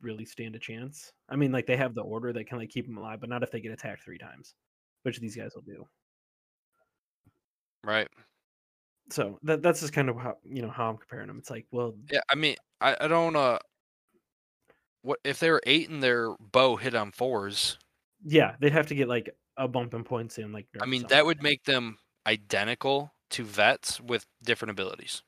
[0.03, 1.13] really stand a chance.
[1.29, 3.43] I mean, like, they have the order that can, like, keep them alive, but not
[3.45, 4.55] if they get attacked 3 times,
[5.05, 5.87] which these guys will do.
[7.85, 8.09] Right.
[9.11, 11.39] So, that that's just kind of how you know, how I'm comparing them.
[11.39, 13.59] It's like, well Yeah, I mean, I I don't, uh
[15.03, 17.79] what if they were 8 and their bow hit on 4s
[18.25, 21.27] Yeah, they'd have to get, like, a bump in points and, like, I mean, that
[21.27, 25.23] would make them identical to vets with different abilities.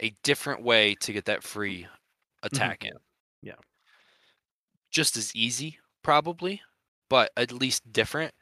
[0.00, 1.88] A different way to get that free
[2.52, 2.72] Mhm.
[2.72, 2.92] attack in.
[3.42, 3.56] Yeah.
[4.90, 6.62] Just as easy, probably,
[7.08, 8.34] but at least different.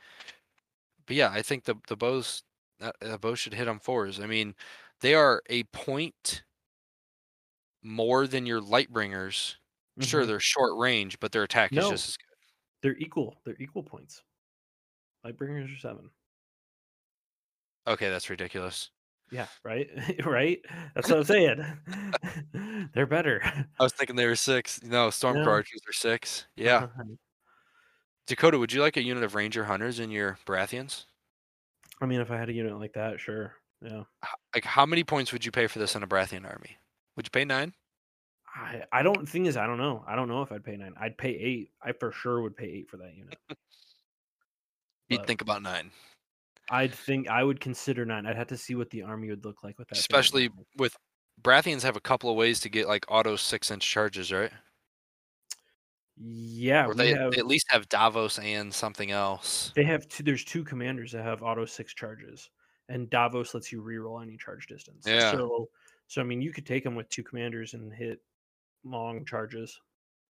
[1.06, 2.42] But, yeah, I think the the bows
[2.80, 4.20] uh, a bow should hit on 4s.
[4.20, 4.54] I mean,
[5.00, 6.44] they are a point
[7.82, 8.60] more than your
[9.98, 10.04] Lightbringers.
[10.04, 10.28] Sure, mm-hmm.
[10.28, 12.26] they're short range, but their attack is just as good.
[12.82, 14.22] They're equal, they're equal points.
[15.24, 16.10] Lightbringers are 7.
[17.86, 18.90] Okay, that's ridiculous.
[19.30, 19.88] Yeah, right?
[20.26, 20.60] Right?
[20.94, 21.64] That's what I'm saying.
[22.94, 23.40] They're better.
[23.80, 24.82] I was thinking they were 6.
[24.84, 25.50] No, Stormcrow No.
[25.50, 26.46] archers are 6.
[26.56, 26.88] Yeah.
[28.26, 31.06] Dakota, would you like a unit of ranger hunters in your Baratheons?
[32.00, 34.02] I mean, if I had a unit like that, sure, yeah.
[34.54, 36.76] Like, how many points would you pay for this in a Baratheon army?
[37.16, 37.72] Would you pay 9?
[38.54, 40.04] I I don't thing is I don't know.
[40.06, 40.94] I don't know if I'd pay 9.
[40.98, 41.72] I'd pay 8.
[41.82, 43.38] I for sure would pay 8 for that unit.
[45.08, 45.92] You'd But think about 9.
[46.68, 48.26] I'd think I would consider 9.
[48.26, 50.64] I'd have to see what the army would look like with that Especially 9.
[50.76, 50.96] with
[51.40, 54.52] Baratheons have a couple of ways to get, like, auto 6-inch charges, right?
[56.16, 59.72] Yeah, Or they have they at least have Davos and something else.
[59.74, 62.50] They have 2 there's 2 commanders that have auto 6 charges,
[62.88, 65.06] and Davos lets you reroll any charge distance.
[65.06, 65.18] Yeah.
[65.18, 65.70] So
[66.08, 68.20] so, I mean, you could take them with 2 commanders and hit
[68.84, 69.80] long charges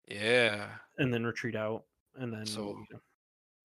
[0.08, 0.78] Yeah.
[0.98, 1.84] and then retreat out,
[2.14, 3.00] and then, So you know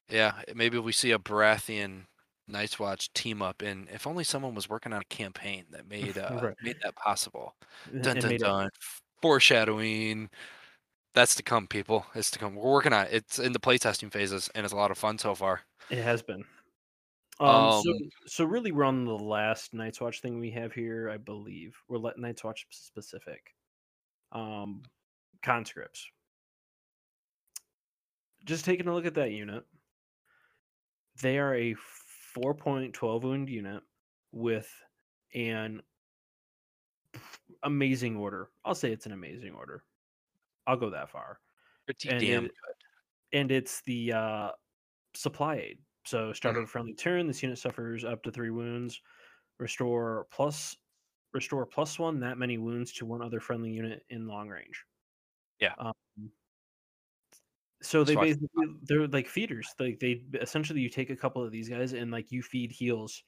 [0.10, 2.08] yeah, maybe we see a Baratheon
[2.48, 6.18] Night's Watch team up, and if only someone was working on a campaign that made,
[6.18, 6.56] uh Right.
[6.62, 7.56] made that possible.
[8.02, 8.70] Dun, and dun, it dun.
[9.22, 10.30] Foreshadowing.
[11.16, 12.06] That's to come, people.
[12.16, 12.56] It's to come.
[12.56, 13.14] We're working on it.
[13.14, 15.64] It's in the playtesting phases, and it's a lot of fun so far.
[15.90, 16.46] It has been.
[17.40, 21.10] Um, so Um so really we're on the last Night's Watch thing we have here,
[21.10, 21.78] I believe.
[21.88, 23.56] We're let Night's Watch specific.
[24.38, 24.84] Um,
[25.42, 26.08] conscripts.
[28.46, 29.66] Just taking a look at that unit.
[31.22, 33.84] They are a 4.12 wound unit
[34.32, 34.72] with
[35.34, 35.82] an
[37.64, 38.52] amazing order.
[38.66, 39.84] I'll say it's an amazing order.
[40.68, 41.42] I'll go that far.
[41.86, 42.76] Pretty And damn it good.
[43.34, 44.52] and it's the, uh,
[45.16, 45.80] supply aid.
[46.06, 46.60] So, start Mhm.
[46.60, 49.02] of a friendly turn, this unit suffers up to 3 wounds.
[49.60, 50.78] Restore plus
[51.38, 54.86] restore +1 that many wounds to one other friendly unit in long range.
[55.60, 55.76] Yeah.
[55.78, 55.94] Um
[57.82, 58.48] so they basically
[58.84, 59.74] they're like feeders.
[59.80, 63.24] Like, they essentially, you take a couple of these guys and, like, you feed heals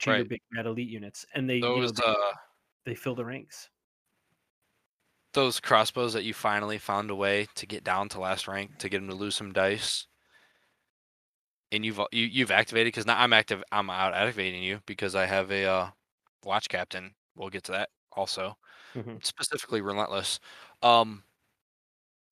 [0.00, 2.32] to your big bad elite units, and they, you know, they uh
[2.86, 3.70] they fill the ranks.
[5.34, 8.88] those crossbows that you finally found a way to get down to last rank to
[8.88, 10.06] get them to lose some dice
[11.72, 15.14] and you've a you you've activated 'cause now I'm active I'm out activating you because
[15.14, 15.90] I have a, uh,
[16.44, 17.15] watch captain.
[17.36, 18.56] We'll get to that also.
[18.94, 19.20] Mhm.
[19.22, 20.40] Specifically relentless.
[20.82, 21.24] Um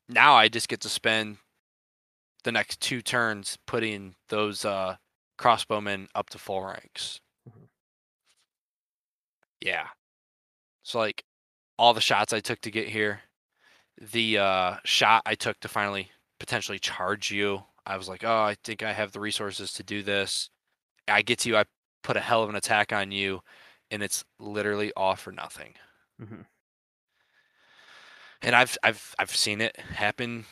[0.08, 1.38] now I just get to spend
[2.44, 4.96] the next 2 turns putting those, uh,
[5.38, 7.20] crossbowmen up to full ranks.
[7.46, 7.68] Mhm.
[9.62, 9.88] Yeah.
[10.84, 11.24] So, like,
[11.78, 13.22] all the shots I took to get here,
[14.00, 18.56] the, uh, shot I took to finally potentially charge you, I was like, "Oh, I
[18.64, 20.50] think I have the resources to do this."
[21.08, 21.64] I get to you, I
[22.04, 23.42] put a hell of an attack on you,
[23.90, 25.74] and it's literally all for nothing.
[26.18, 26.44] Mhm.
[28.42, 30.44] And I've I've I've seen it happen,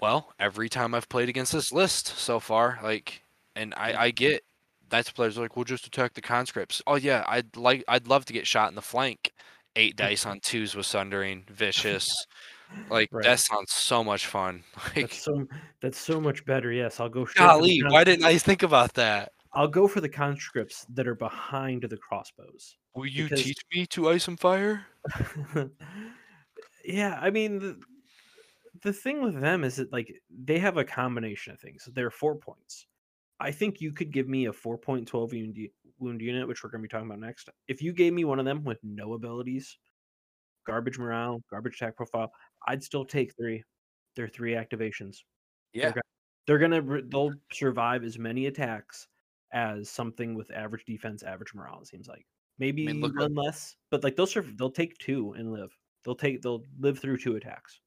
[0.00, 3.22] well, every time I've played against this list so far, like
[3.56, 4.42] and I I get
[4.90, 8.32] that's players like, "We'll just attack the conscripts." Oh, yeah, I'd like I'd love to
[8.32, 9.32] get shot in the flank.
[9.76, 12.08] 8 dice on 2s with Sundering, Vicious.
[12.90, 13.24] Like, Right.
[13.24, 14.64] that sounds so much fun.
[15.00, 15.46] That's Like so
[15.80, 19.32] that's so much better, yes, I'll go Golly, why didn't I think about that?
[19.52, 22.78] I'll go for the conscripts that are behind the crossbows.
[22.94, 24.86] Will you Because teach me to ice and fire?
[26.84, 27.82] Yeah, I mean, the
[28.82, 31.88] the thing with them is that, like, they have a combination of things.
[31.92, 32.86] They're 4 points.
[33.40, 35.58] I think you could give me a 4.12 wound
[35.98, 37.50] wound unit, which we're gonna be talking about next.
[37.68, 39.78] If you gave me one of them with no abilities,
[40.66, 42.32] garbage morale, garbage attack profile,
[42.68, 43.64] I'd still take three.
[44.16, 45.18] They're three activations.
[45.72, 45.92] Yeah.
[45.92, 46.00] Okay.
[46.46, 49.08] They're gonna they'll survive as many attacks
[49.52, 51.80] as something with average defense, average morale.
[51.80, 52.26] It seems like
[52.58, 55.76] maybe look at- one less, but like they'll surv- they'll take two and live.
[56.04, 57.80] They'll take they'll live through two attacks.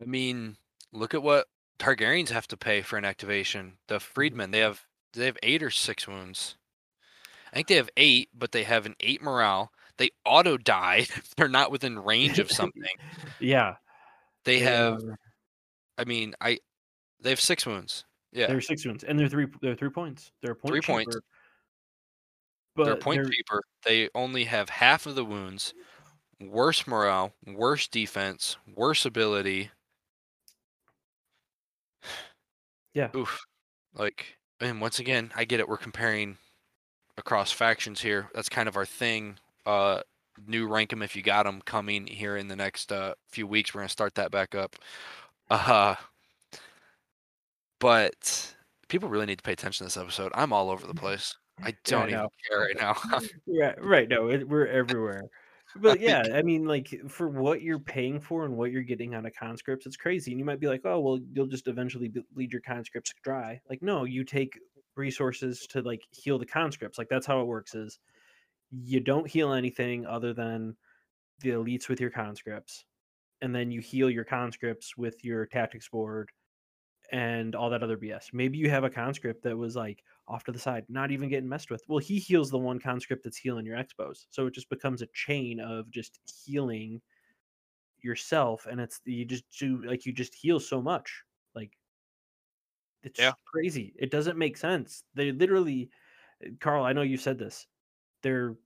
[0.00, 0.56] I mean,
[0.92, 1.46] look at what
[1.78, 3.78] Targaryens have to pay for an activation.
[3.88, 4.12] The mm-hmm.
[4.12, 6.56] Freedmen, they have they have eight or six wounds.
[7.52, 9.70] I think they have eight, but they have an eight morale.
[9.96, 12.82] They auto die if they're not within range of something.
[13.38, 13.76] Yeah,
[14.44, 15.02] They have
[15.96, 16.58] I mean, I
[17.20, 18.04] they have six wounds.
[18.34, 18.48] Yeah.
[18.48, 19.46] They're six wounds, and they're three.
[19.62, 20.32] They're three points.
[20.42, 21.16] They're a point Three points.
[22.76, 23.62] But they're point they're- cheaper.
[23.84, 25.72] They only have half of the wounds,
[26.40, 29.70] worse morale, worse defense, worse ability.
[32.94, 33.10] Yeah.
[33.16, 33.44] Oof.
[33.94, 35.68] Like, and once again, I get it.
[35.68, 36.36] We're comparing
[37.16, 38.28] across factions here.
[38.34, 39.38] That's kind of our thing.
[39.66, 40.00] Uh,
[40.46, 43.72] new rank them if you got them coming here in the next uh, few weeks.
[43.74, 44.76] We're gonna start that back up.
[45.50, 45.94] Uh,
[47.78, 48.54] but
[48.88, 50.32] people really need to pay attention to this episode.
[50.34, 51.04] I'm all over the mm-hmm.
[51.04, 51.36] place.
[51.62, 52.28] I don't even know.
[52.48, 53.20] care right now.
[53.46, 54.08] Right, right.
[54.08, 55.22] No, it, we're everywhere.
[55.76, 59.26] But yeah, I mean, like for what you're paying for and what you're getting out
[59.26, 60.30] of conscripts, it's crazy.
[60.30, 63.60] And you might be like, oh, well, you'll just eventually be- bleed your conscripts dry.
[63.68, 64.58] Like, no, you take
[64.96, 66.98] resources to like heal the conscripts.
[66.98, 67.74] Like that's how it works.
[67.74, 67.98] Is
[68.70, 70.76] you don't heal anything other than
[71.40, 72.84] the elites with your conscripts,
[73.40, 76.30] and then you heal your conscripts with your tactics board
[77.14, 78.32] and all that other BS.
[78.32, 81.48] Maybe you have a conscript that was like off to the side, not even getting
[81.48, 81.80] messed with.
[81.86, 84.26] Well, he heals the one conscript that's healing your expos.
[84.30, 87.00] So it just becomes a chain of just healing
[88.00, 91.22] yourself and it's you just do like you just heal so much.
[91.54, 91.70] Like
[93.04, 93.32] it's Yeah.
[93.44, 93.94] crazy.
[93.96, 95.04] It doesn't make sense.
[95.14, 95.90] They literally
[96.58, 97.68] Carl, I know you said this.
[98.22, 98.56] They're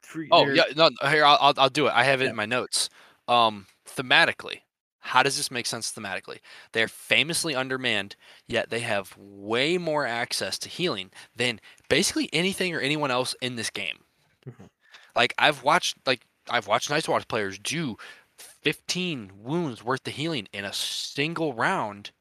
[0.00, 0.88] free Oh they're- yeah, no.
[1.10, 1.92] Here, I'll, I'll I'll do it.
[1.92, 2.30] I have it Yeah.
[2.30, 2.88] in my notes.
[3.28, 4.60] Um, thematically,
[5.00, 6.38] how does this make sense thematically?
[6.72, 12.80] They're famously undermanned, yet they have way more access to healing than basically anything or
[12.80, 14.04] anyone else in this game.
[14.46, 14.70] Mhm.
[15.14, 17.96] Like I've watched, like I've watched Night's Watch players do
[18.38, 22.12] 15 wounds worth of healing in a single round,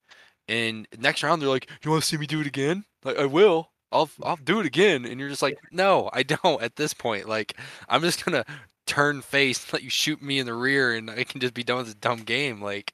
[0.47, 2.85] and next round they're like, "You want to see me do it again?
[3.03, 6.61] Like I will." I'll I'll do it again, and you're just like, no, I don't.
[6.61, 7.57] At this point, like,
[7.89, 8.45] I'm just gonna
[8.89, 11.77] turn face, let you shoot me in the rear, and I can just be done
[11.77, 12.61] with this dumb game.
[12.61, 12.93] Like,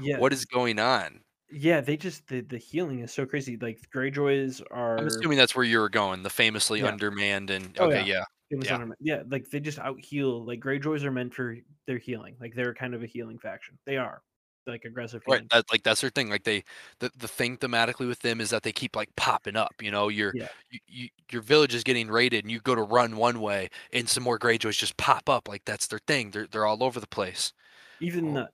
[0.00, 0.18] yeah.
[0.18, 1.20] what is going on?
[1.50, 3.58] Yeah, they just the, the healing is so crazy.
[3.58, 6.22] Like Greyjoys are I'm assuming that's where you were going.
[6.22, 6.86] The famously Yeah.
[6.88, 8.24] undermanned and Oh, okay, yeah.
[8.50, 8.78] famous yeah.
[8.78, 10.44] underma- yeah, like they just out heal.
[10.46, 12.36] Like Greyjoys are meant for their healing.
[12.40, 13.78] Like they're kind of a healing faction.
[13.84, 14.22] They are
[14.66, 15.22] like aggressive.
[15.26, 16.30] Right, that, like that's their thing.
[16.30, 16.64] Like they,
[16.98, 19.74] the, the thing thematically with them is that they keep like popping up.
[19.80, 20.48] You know, your Yeah.
[20.70, 24.08] you, you, your village is getting raided, and you go to run one way, and
[24.08, 25.48] some more Greyjoys just pop up.
[25.48, 26.30] Like that's their thing.
[26.30, 27.52] They're they're all over the place.
[28.00, 28.40] Even Oh.
[28.40, 28.48] the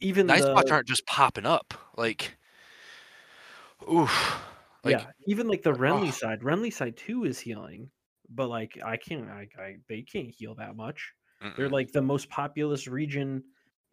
[0.00, 1.74] even Nice the spots aren't just popping up.
[1.96, 2.36] Like,
[3.90, 4.42] oof.
[4.82, 6.10] Like, yeah, even like the Renly oh.
[6.10, 6.40] side.
[6.40, 7.90] Renly side too is healing,
[8.28, 9.30] but like I can't.
[9.30, 11.12] I, I they can't heal that much.
[11.56, 13.44] They're like the most populous region.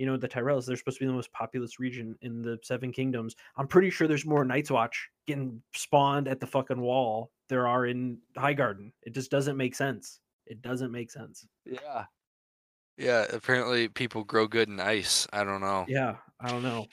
[0.01, 0.65] You know, the Tyrells.
[0.65, 3.35] They're supposed to be the most populous region in the Seven Kingdoms.
[3.55, 7.85] I'm pretty sure there's more Night's Watch getting spawned at the fucking wall there are
[7.85, 8.93] in Highgarden.
[9.03, 10.19] It just doesn't make sense.
[10.47, 11.45] It doesn't make sense.
[11.67, 12.05] Yeah.
[12.97, 15.27] Yeah, apparently people grow good in ice.
[15.33, 15.85] I don't know.
[15.87, 16.87] Yeah, I don't know.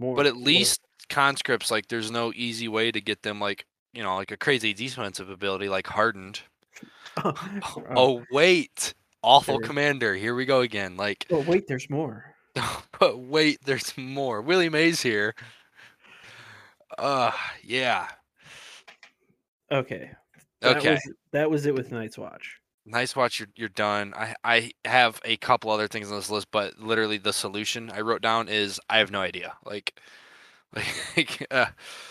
[0.00, 3.66] More, But at more- least conscripts, like there's no easy way to get them like,
[3.92, 6.40] you know, like a crazy defensive ability like hardened.
[7.24, 8.94] oh, Oh wait.
[9.22, 9.62] Awful Sure.
[9.62, 10.14] commander.
[10.14, 10.96] Here we go again.
[10.96, 12.34] Like oh, wait, there's more.
[12.98, 14.40] but wait, there's more.
[14.40, 15.34] Willie Mays here.
[16.98, 18.08] Uh yeah.
[19.70, 20.10] Okay.
[20.60, 20.92] That Okay.
[20.92, 22.60] Was, that was it with Night's Watch.
[22.86, 23.38] Night's watch.
[23.38, 24.14] You're you're done.
[24.16, 28.00] I I have a couple other things on this list, but literally the solution I
[28.00, 29.52] wrote down is I have no idea.
[29.64, 30.00] Like,
[31.16, 31.66] like uh,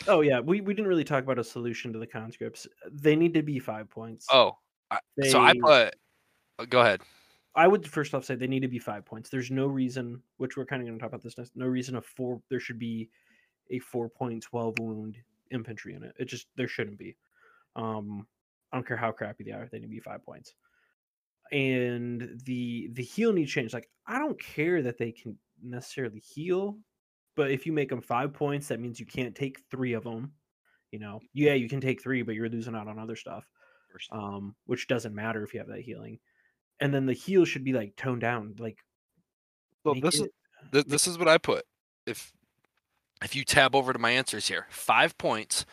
[0.08, 2.68] Oh yeah, we, we didn't really talk about a solution to the conscripts.
[2.90, 4.28] They need to be five points.
[4.32, 4.58] oh,
[4.92, 5.96] I, so I put.
[6.60, 7.02] Uh, Go ahead.
[7.56, 9.30] I would first off say they need to be five points.
[9.30, 11.56] There's no reason, which we're kind of going to talk about this next.
[11.56, 12.42] No reason a four.
[12.50, 13.10] There should be
[13.72, 15.18] a four point twelve wound
[15.52, 16.14] infantry unit.
[16.18, 16.24] it.
[16.24, 17.16] It just there shouldn't be.
[17.76, 18.28] Um,
[18.72, 19.68] I don't care how crappy they are.
[19.72, 20.54] They need to be five points.
[21.52, 23.74] And the the heal needs change.
[23.74, 26.78] Like I don't care that they can necessarily heal,
[27.36, 30.34] but if you make them five points, that means you can't take three of them.
[30.92, 33.46] You know, yeah, you can take three, but you're losing out on other stuff
[34.12, 36.20] um, which doesn't matter if you have that healing.
[36.82, 38.78] And then the heal should be like toned down, like
[39.86, 40.34] So this is it-
[40.72, 41.66] th- this is what I put.
[42.06, 42.32] If
[43.22, 45.66] if you tab over to my answers here, five points,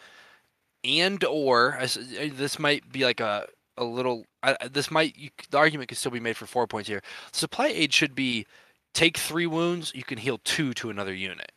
[0.85, 1.87] and or I,
[2.29, 3.47] this might be like a
[3.77, 4.25] a little.
[4.43, 7.03] I, this might you, the argument could still be made for four points here.
[7.33, 8.47] Supply aid should be
[8.95, 11.53] take three wounds, you can heal two to another unit.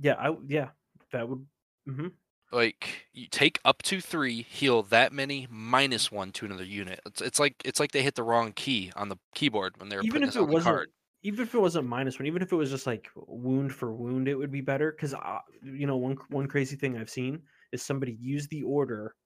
[0.00, 0.70] Yeah, I yeah,
[1.12, 1.46] that would.
[1.86, 2.08] hmm
[2.52, 7.00] Like you take up to three, heal that many minus one to another unit.
[7.06, 10.04] It's, it's like it's like they hit the wrong key on the keyboard when they're
[10.04, 10.92] Even putting if it on wasn't, card.
[11.22, 14.28] even if it wasn't minus one, even if it was just like wound for wound,
[14.28, 14.92] it would be better.
[14.92, 17.42] Because uh, you know, one one crazy thing I've seen
[17.72, 19.16] is somebody use the order,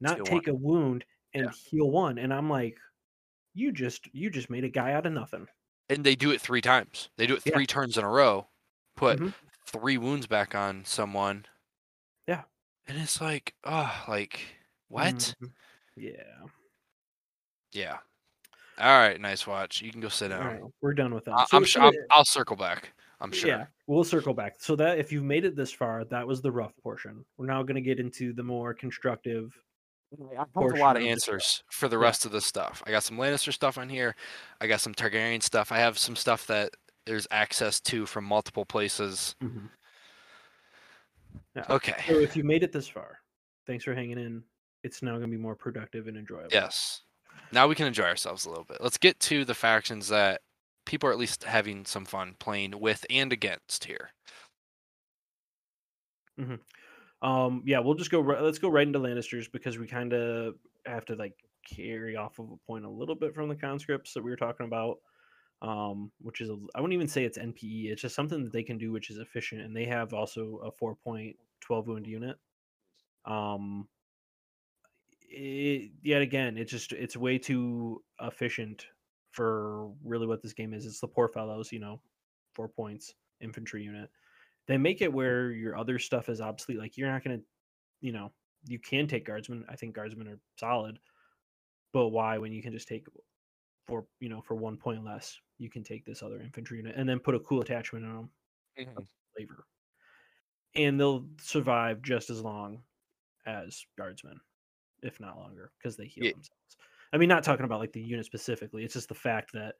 [0.00, 0.44] not Heal one.
[0.44, 1.04] take a wound
[1.34, 1.52] and Yeah.
[1.52, 2.78] heal one, and I'm like,
[3.54, 5.48] you just you just made a guy out of nothing.
[5.88, 7.10] And they do it three times.
[7.16, 7.52] They do it Yeah.
[7.52, 8.48] three turns in a row.
[8.96, 9.32] Put Mhm.
[9.66, 11.46] three wounds back on someone.
[12.86, 12.94] Yeah.
[12.94, 14.40] And it's like, oh, like
[14.88, 15.34] what?
[15.42, 15.50] Mhm.
[15.96, 16.12] Yeah.
[17.72, 17.98] Yeah.
[18.78, 19.82] All right, Night's Watch.
[19.82, 20.44] You can go sit down.
[20.46, 21.32] right, we're done with that.
[21.34, 21.82] I, So- I'm sure.
[21.82, 22.92] I'm, the- I'll circle back.
[23.20, 23.48] I'm sure.
[23.50, 24.56] Yeah, we'll circle back.
[24.58, 27.24] So that if you've made it this far, that was the rough portion.
[27.36, 29.56] We're now going to get into the more constructive.
[30.34, 32.02] I have a lot of of the answers for the Yeah.
[32.04, 32.82] rest of the stuff.
[32.84, 34.16] I got some Lannister stuff on here.
[34.60, 35.70] I got some Targaryen stuff.
[35.70, 36.70] I have some stuff that
[37.06, 39.36] there's access to from multiple places.
[41.56, 41.64] Yeah.
[41.68, 41.94] Okay.
[42.06, 43.18] So if you made it this far,
[43.66, 44.42] thanks for hanging in.
[44.84, 46.48] It's now going to be more productive and enjoyable.
[46.52, 47.02] Yes.
[47.52, 48.78] Now we can enjoy ourselves a little bit.
[48.80, 50.40] Let's get to the factions that
[50.86, 54.10] people are at least having some fun playing with and against here.
[57.22, 57.62] Um.
[57.64, 58.20] Yeah, we'll just go.
[58.20, 60.54] Let's go right into Lannisters because we kind of
[60.86, 61.34] have to like
[61.70, 64.66] carry off of a point a little bit from the conscripts that we were talking
[64.66, 64.96] about.
[65.62, 67.90] Um, which is a, I wouldn't even say it's NPE.
[67.92, 70.70] It's just something that they can do, which is efficient, and they have also a
[70.72, 72.36] four point twelve wound unit.
[73.24, 73.88] Um.
[75.34, 78.86] It, yet again, it's just it's way too efficient
[79.30, 80.84] for really what this game is.
[80.84, 82.02] It's the poor fellows, you know,
[82.52, 84.10] four points infantry unit.
[84.68, 86.80] They make it where your other stuff is obsolete.
[86.80, 87.40] Like you're not gonna,
[88.02, 88.30] you know,
[88.66, 89.64] you can take guardsmen.
[89.70, 90.98] I think guardsmen are solid,
[91.94, 93.06] but why when you can just take
[93.86, 97.08] for you know for one point less, you can take this other infantry unit and
[97.08, 98.30] then put a cool attachment on
[98.96, 99.66] them, flavor,
[100.74, 102.82] and they'll survive just as long
[103.46, 104.40] as guardsmen,
[105.02, 106.32] if not longer, because they heal Yeah.
[106.32, 106.78] themselves.
[107.12, 108.84] I mean, not talking about like the unit specifically.
[108.84, 109.76] It's just the fact that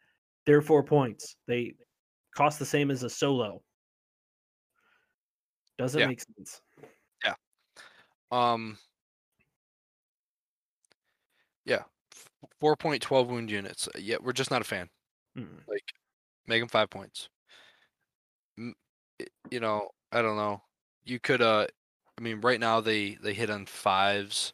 [0.46, 1.36] they're four points.
[1.46, 1.76] They
[2.34, 3.64] cost the same as a solo.
[5.78, 6.06] Doesn't Yeah.
[6.06, 6.62] make sense.
[7.24, 7.34] Yeah.
[8.30, 8.78] Um.
[11.64, 11.84] Yeah.
[12.60, 13.88] Four point twelve wound units.
[13.88, 14.90] Uh, Yeah, we're just not a fan.
[15.36, 15.66] Mm.
[15.66, 15.92] Like,
[16.46, 17.28] make them five points.
[18.56, 20.62] You know, I don't know.
[21.04, 21.42] You could.
[21.42, 21.66] Uh,
[22.18, 24.52] I mean, right now they they hit on fives.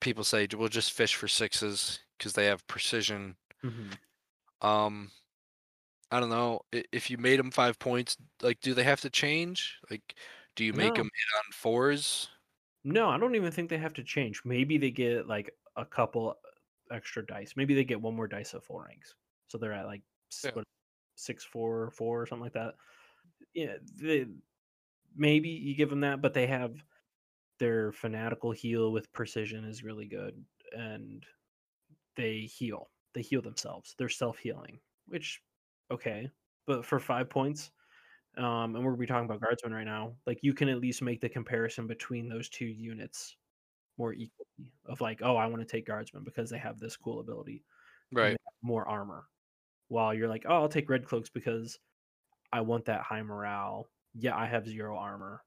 [0.00, 3.36] People say we'll just fish for sixes because they have precision.
[3.64, 3.98] Mhm.
[4.60, 5.10] Um,
[6.10, 8.16] I don't know if you made them five points.
[8.42, 9.78] Like, do they have to change?
[9.90, 10.16] Like,
[10.54, 11.02] do you make No.
[11.02, 12.30] them hit on fours?
[12.84, 14.44] No, I don't even think they have to change.
[14.44, 16.36] Maybe they get like a couple
[16.90, 17.54] extra dice.
[17.56, 19.14] Maybe they get one more dice at full ranks,
[19.48, 20.02] so they're at like
[20.42, 20.52] Yeah.
[20.52, 20.64] what,
[21.16, 22.76] six, four, four, or something like that.
[23.54, 24.26] Yeah, they,
[25.14, 26.84] maybe you give them that, but they have
[27.58, 31.26] their fanatical heal with precision is really good, and
[32.16, 32.90] they heal.
[33.14, 33.94] They heal themselves.
[33.98, 35.42] They're self healing, which
[35.90, 36.30] okay,
[36.66, 37.72] but for five points,
[38.36, 40.16] um, and we're gonna be talking about guardsmen right now.
[40.26, 43.36] Like you can at least make the comparison between those two units
[43.98, 44.45] more equally.
[44.86, 47.64] Of like, oh, I want to take guardsmen because they have this cool ability,
[48.12, 48.36] Right.
[48.62, 49.26] more armor.
[49.88, 51.78] While you're like, oh, I'll take red cloaks because
[52.52, 53.88] I want that high morale.
[54.14, 55.42] Yeah, I have zero armor,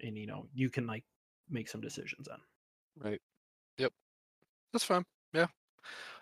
[0.00, 1.04] and you know you can like
[1.50, 2.38] make some decisions then.
[2.98, 3.20] Right.
[3.78, 3.92] Yep.
[4.72, 5.04] That's fine.
[5.32, 5.46] Yeah.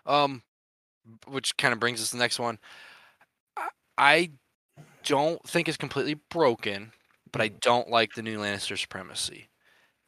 [0.05, 0.43] Um,
[1.27, 2.59] which kind of brings us to the next one.
[3.57, 4.31] I, I
[5.03, 6.91] don't think it's completely broken,
[7.31, 9.49] but I don't like the new Lannister supremacy.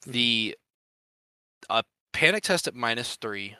[0.05, 0.11] Mhm.
[0.11, 0.57] The
[1.69, 3.55] uh, panic test at minus three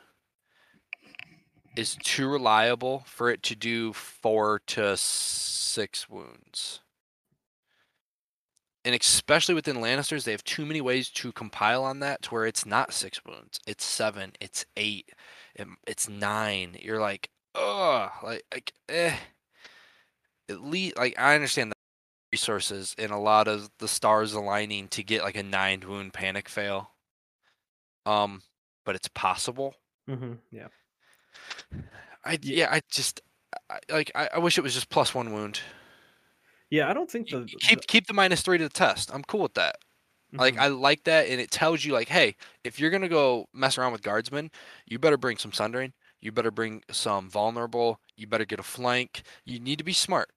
[1.76, 6.82] is too reliable for it to do four to six wounds.
[8.86, 12.46] And especially within Lannisters, they have too many ways to compile on that to where
[12.46, 13.60] it's not six wounds.
[13.68, 15.10] It's seven, it's eight,
[15.56, 16.78] it- it's nine.
[16.82, 19.18] You're like, ugh, like, like eh.
[20.50, 21.76] At least, like, I understand the
[22.34, 26.50] resources and a lot of the stars aligning to get like a nine wound panic
[26.50, 26.92] fail.
[28.08, 28.42] Um,
[28.86, 29.76] but it's possible.
[30.10, 30.34] Mm-hmm.
[30.52, 30.68] Yeah.
[32.24, 33.22] I yeah, I just
[33.70, 35.60] I, like I, I wish it was just plus one wound.
[36.70, 39.12] Yeah, I don't think the, keep keep the minus three to the test.
[39.14, 39.78] I'm cool with that.
[40.32, 40.58] the Like.
[40.58, 43.92] I like that, and it tells you like, hey, if you're gonna go mess around
[43.92, 44.52] with guardsmen,
[44.86, 45.94] you better bring some sundering.
[46.20, 48.00] You better bring some vulnerable.
[48.16, 49.24] You better get a flank.
[49.46, 50.30] You need to be smart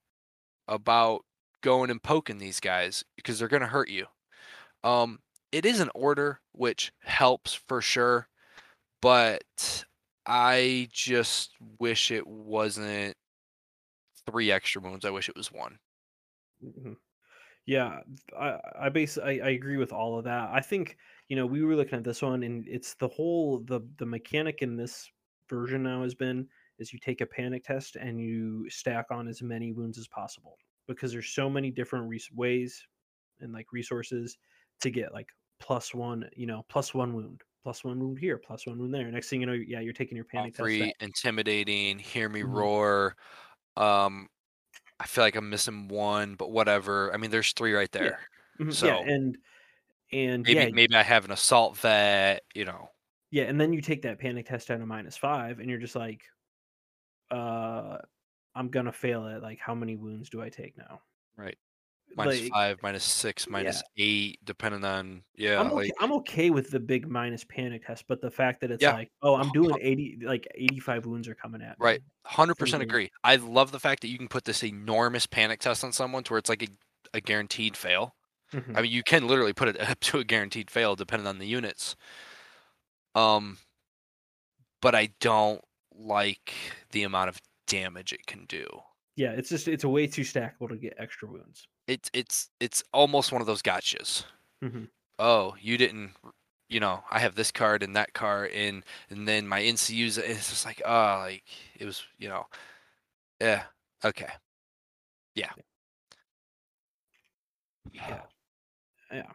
[0.68, 1.24] about
[1.62, 4.06] going and poking these guys because they're gonna hurt you.
[4.84, 5.20] Um,
[5.52, 8.28] it is an order which helps for sure,
[9.02, 9.84] but
[10.26, 13.16] I just wish it wasn't
[14.26, 15.04] three extra wounds.
[15.04, 15.78] I wish it was one.
[16.62, 16.96] Mhm.
[17.66, 18.02] Yeah,
[18.38, 20.50] I I base I, I agree with all of that.
[20.50, 20.98] I think
[21.28, 24.62] you know we were looking at this one, and it's the whole the the mechanic
[24.62, 25.10] in this
[25.48, 26.48] version now has been
[26.78, 30.58] is you take a panic test and you stack on as many wounds as possible
[30.88, 32.86] because there's so many different ways
[33.40, 34.38] and like resources
[34.80, 35.28] to get like
[35.60, 39.10] plus one, you know, plus one wound, plus one wound here, plus one wound there.
[39.10, 40.78] Next thing you know, yeah, you're taking your panic test.
[40.78, 42.42] three intimidating, hear me Mhm.
[42.42, 43.16] roar.
[43.76, 44.28] Um,
[45.00, 47.12] I feel like I'm missing one, but whatever.
[47.14, 48.12] I mean, there's three right Yeah.
[48.12, 48.28] there.
[48.60, 49.38] Mhm, So Yeah, and
[50.12, 52.42] and maybe yeah, maybe I have an assault vet.
[52.54, 52.88] You know,
[53.30, 55.94] yeah, and then you take that panic test down to minus five, and you're just
[55.96, 56.24] like,
[57.30, 57.98] uh,
[58.54, 59.42] I'm gonna fail it.
[59.42, 61.02] Like, how many wounds do I take now?
[61.36, 61.58] right?
[62.16, 65.90] Minus Like, five, minus six, yeah, minus eight, depending on yeah, I'm okay.
[65.90, 68.90] like I'm okay with the big minus panic test, but the fact that it's yeah,
[68.90, 71.86] like, oh, I'm doing eighty, like eighty-five wounds are coming at me.
[71.86, 72.00] right.
[72.26, 73.10] hundred percent agree.
[73.24, 76.32] I love the fact that you can put this enormous panic test on someone to
[76.32, 76.68] where it's like a,
[77.14, 78.14] a guaranteed fail.
[78.74, 78.82] I Mhm.
[78.82, 81.96] mean, you can literally put it up to a guaranteed fail depending on the units.
[83.14, 83.58] Um,
[84.80, 86.54] but I don't like
[86.92, 88.66] the amount of damage it can do.
[89.20, 91.68] Yeah, it's just it's a way too stackable to get extra wounds.
[91.86, 94.24] It's it's it's almost one of those gotchas.
[94.64, 94.88] Mhm.
[95.18, 96.12] Oh, you didn't,
[96.70, 100.16] you know, I have this card and that card and and then my NCU's.
[100.16, 101.44] It's just like, oh, like
[101.78, 102.46] it was, you know,
[103.42, 103.64] yeah,
[104.02, 104.30] okay,
[105.34, 105.52] yeah,
[107.92, 108.22] Yeah,
[109.12, 109.30] yeah.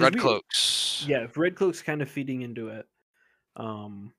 [0.00, 2.88] Red we- cloaks, Yeah, Red Cloak's kind of feeding into it.
[3.54, 4.12] Um,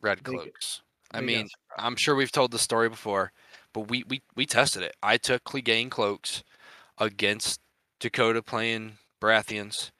[0.00, 0.82] red cloaks.
[1.12, 1.48] I mean,
[1.78, 3.32] I'm sure we've told the story before,
[3.72, 4.94] but we we we tested it.
[5.02, 6.42] I took Clegane cloaks
[6.98, 7.60] against
[8.00, 9.90] Dakota playing Baratheons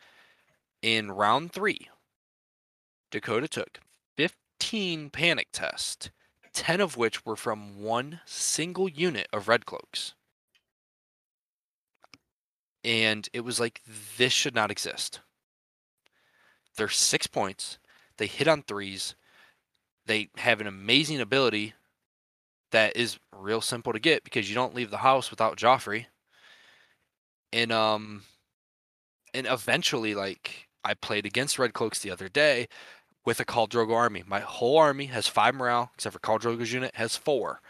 [0.83, 1.89] in round three.
[3.11, 3.81] Dakota took
[4.17, 6.11] 15 panic tests,
[6.53, 10.15] 10 of which were from one single unit of red cloaks.
[12.85, 13.83] And it was like,
[14.17, 15.21] this should not exist.
[16.77, 17.79] They're six points.
[18.19, 19.15] They hit on threes.
[20.09, 21.75] They have an amazing ability
[22.73, 26.07] that is real simple to get because you don't leave the house without Joffrey.
[27.53, 28.23] And um
[29.35, 32.69] and eventually like I played against Red Cloaks the other day
[33.27, 34.25] with a Khal Drogo army.
[34.27, 37.61] My whole army has five morale, except for Khal Drogo's unit has four.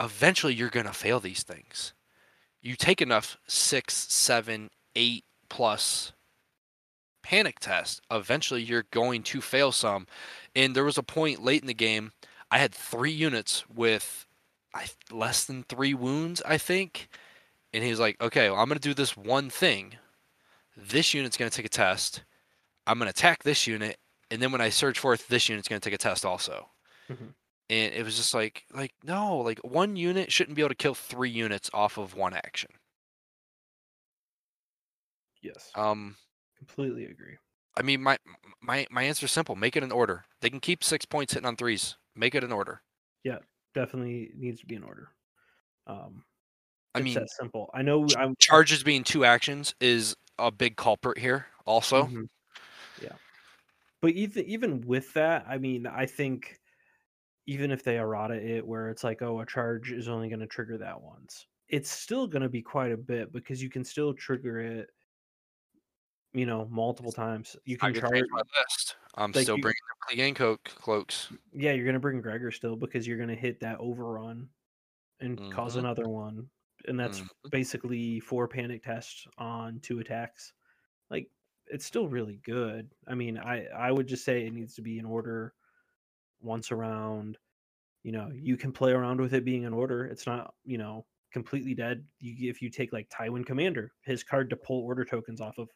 [0.00, 1.94] Eventually you're gonna fail these things.
[2.60, 6.12] You take enough six, seven, eight plus
[7.22, 10.06] panic test, eventually you're going to fail some.
[10.54, 12.12] And there was a point late in the game,
[12.50, 14.26] I had three units with
[14.74, 17.08] I, less than three wounds, I think.
[17.72, 19.94] And he was like, okay, well, I'm going to do this one thing.
[20.76, 22.24] This unit's going to take a test.
[22.86, 23.98] I'm going to attack this unit.
[24.30, 26.68] And then when I search forth, this unit's going to take a test also.
[27.08, 27.34] Mhm.
[27.68, 30.94] And it was just like, like no, like one unit shouldn't be able to kill
[30.94, 32.70] three units off of one action.
[35.42, 36.16] Yes, Um,
[36.58, 37.38] completely agree.
[37.76, 38.18] I mean, my
[38.60, 40.24] my my answer is simple: make it an order.
[40.40, 41.96] They can keep six points hitting on threes.
[42.14, 42.82] Make it an order.
[43.24, 43.38] Yeah,
[43.74, 45.08] definitely needs to be an order.
[45.86, 46.24] Um,
[46.94, 47.70] I mean, that simple.
[47.74, 48.12] I know.
[48.14, 51.46] I'm charges being two actions is a big culprit here.
[51.66, 52.28] Also, Mhm.
[52.96, 53.18] Yeah.
[54.02, 56.60] But even even with that, I mean, I think
[57.46, 60.46] even if they errata it where it's like, oh, a charge is only going to
[60.48, 64.14] trigger that once, it's still going to be quite a bit because you can still
[64.14, 64.90] trigger it,
[66.32, 67.56] you know, multiple times.
[67.64, 68.14] You can could charge.
[68.14, 68.96] change my list.
[69.16, 71.32] I'm Like still you- bringing the Clegane Coke cloaks.
[71.52, 74.48] Yeah, you're going to bring Gregor still because you're going to hit that overrun
[75.20, 75.80] and cause Mhm.
[75.80, 76.48] another one,
[76.86, 77.50] and that's Mhm.
[77.50, 80.52] basically four panic tests on two attacks.
[81.10, 81.28] Like
[81.66, 82.94] it's still really good.
[83.06, 85.54] I mean, I I would just say it needs to be in order
[86.40, 87.36] once around.
[88.02, 90.06] You know, you can play around with it being in order.
[90.06, 92.06] It's not you know completely dead.
[92.20, 95.68] You if you take like Tywin Commander, his card to pull order tokens off of.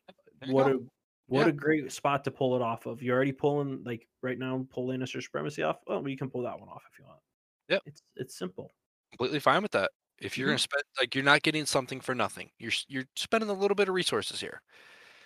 [0.45, 0.69] What go.
[0.69, 0.79] a
[1.27, 1.49] what Yeah.
[1.49, 3.03] a great spot to pull it off of.
[3.03, 5.79] You're already pulling like right now, pull Lannister supremacy off.
[5.87, 7.21] Well, you can pull that one off if you want.
[7.69, 7.85] Yep.
[7.87, 8.73] It's it's simple.
[9.13, 9.93] Completely fine with that.
[10.19, 10.49] If you're Mhm.
[10.49, 12.51] gonna spend like you're not getting something for nothing.
[12.59, 14.63] You're you're spending a little bit of resources here.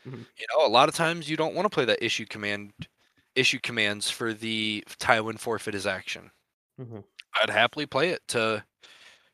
[0.04, 0.28] Mhm.
[0.38, 2.72] You know, a lot of times you don't want to play that issue command
[3.34, 6.30] issue commands for the Tywin forfeit his action.
[6.78, 7.08] Mhm.
[7.42, 8.64] I'd happily play it to,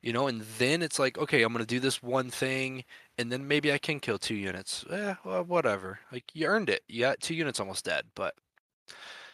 [0.03, 2.85] you know, and then it's like, okay, I'm gonna do this one thing,
[3.19, 4.85] and then maybe I can kill two units.
[4.91, 6.01] Eh, well, whatever.
[6.12, 6.83] Like you earned it.
[6.89, 8.35] You got two units almost dead, but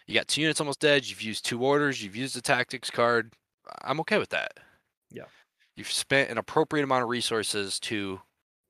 [0.07, 1.09] you got two units almost dead.
[1.09, 2.03] You've used two orders.
[2.03, 3.33] You've used the tactics card.
[3.83, 4.53] I'm okay with that.
[5.11, 5.25] Yeah.
[5.77, 8.21] You've spent an appropriate amount of resources to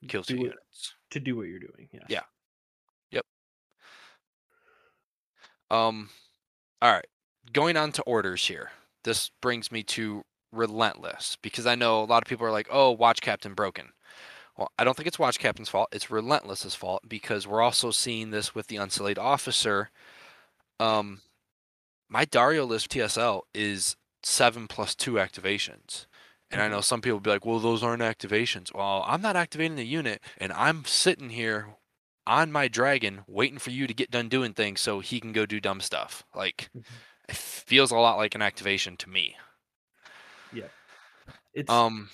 [0.08, 0.94] kill two it- units.
[1.10, 1.88] to do what you're doing.
[1.92, 2.04] Yeah.
[2.08, 2.20] Yeah.
[3.12, 3.24] Yep.
[5.70, 6.10] Um,
[6.82, 7.06] all right.
[7.52, 8.70] Going on to orders here.
[9.04, 12.90] This brings me to Relentless because I know a lot of people are like, "Oh,
[12.90, 13.92] Watch Captain broken."
[14.60, 15.88] Well, I don't think it's Watch Captain's fault.
[15.90, 19.88] It's Relentless's fault because we're also seeing this with the Unsullied Officer.
[20.78, 21.22] Um,
[22.10, 26.04] my Daario list TSL is seven plus two activations.
[26.50, 26.72] And I Mhm.
[26.72, 28.74] know some people will be like, well, those aren't activations.
[28.74, 31.76] Well, I'm not activating the unit, and I'm sitting here
[32.26, 35.46] on my dragon waiting for you to get done doing things so he can go
[35.46, 36.22] do dumb stuff.
[36.34, 36.84] Like, Mhm.
[37.30, 39.38] it feels a lot like an activation to me.
[40.52, 40.68] Yeah.
[41.54, 42.10] It's Um,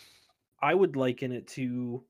[0.62, 2.06] I would liken it to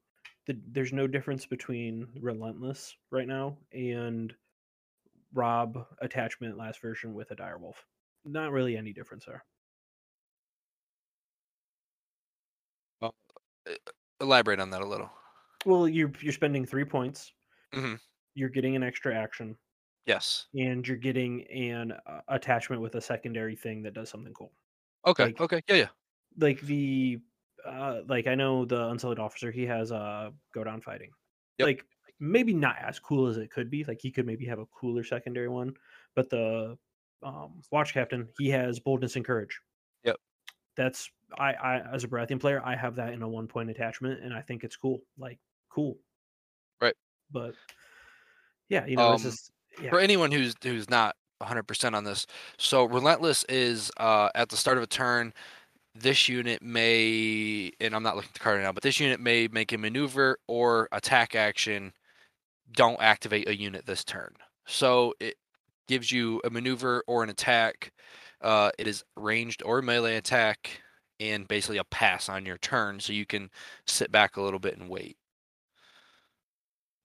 [0.47, 4.35] the there's no difference between Relentless right now and
[5.33, 7.77] Robb attachment last version with a direwolf.
[8.25, 9.45] Not really any difference there.
[13.69, 13.77] e-
[14.21, 15.11] elaborate on that a little.
[15.65, 17.33] Well, you're you're spending three points.
[17.73, 18.01] Mhm.
[18.35, 19.57] You're getting an extra action,
[20.07, 20.47] Yes.
[20.55, 24.53] and you're getting an uh, attachment with a secondary thing that does something cool.
[25.07, 25.27] Okay.
[25.27, 25.61] Like- okay.
[25.69, 25.77] Yeah.
[25.77, 25.89] Yeah.
[26.39, 27.21] Like the
[27.67, 29.51] uh, like I know the Unsullied Officer.
[29.51, 31.11] He has uh, go down fighting.
[31.59, 31.67] Yep.
[31.67, 31.85] Like
[32.21, 33.85] maybe not as cool as it could be.
[33.85, 35.75] Like he could maybe have a cooler secondary one,
[36.15, 36.77] but the
[37.23, 39.61] um, Watch Captain he has boldness and courage.
[40.05, 40.17] Yep.
[40.77, 44.23] That's I, I as a Baratheon player, I have that in a one point attachment,
[44.23, 45.01] and I think it's cool.
[45.19, 45.39] Like
[45.71, 45.99] cool.
[46.81, 46.95] Right.
[47.31, 47.55] But
[48.69, 49.51] yeah, you know, Um, just
[49.83, 49.91] yeah.
[49.91, 52.27] For anyone who's who's not 100% on this,
[52.59, 55.33] so relentless is uh, at the start of a turn.
[55.99, 59.19] This unit may, and I'm not looking at the card right now, but this unit
[59.19, 61.93] may make a maneuver or attack action.
[62.73, 64.35] Don't activate a unit this turn.
[64.67, 65.37] So it
[65.89, 67.93] gives you a maneuver or an attack.
[68.43, 70.83] Uh, it is ranged or melee attack,
[71.19, 73.49] and basically a pass on your turn, so you can
[73.87, 75.17] sit back a little bit and wait.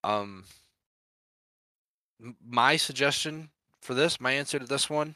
[0.03, 0.43] Um,
[2.45, 5.15] my suggestion for this, my answer to this one,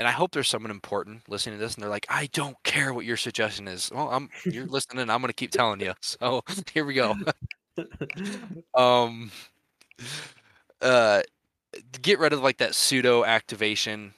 [0.00, 2.94] and I hope there's someone important listening to this, and they're like, "I don't care
[2.94, 5.10] what your suggestion is." Well, I'm you're listening.
[5.10, 5.92] I'm gonna keep telling you.
[6.00, 6.42] So
[6.72, 7.14] here we go.
[8.74, 9.30] Um,
[10.82, 11.22] uh,
[12.02, 14.12] get rid of like that pseudo activation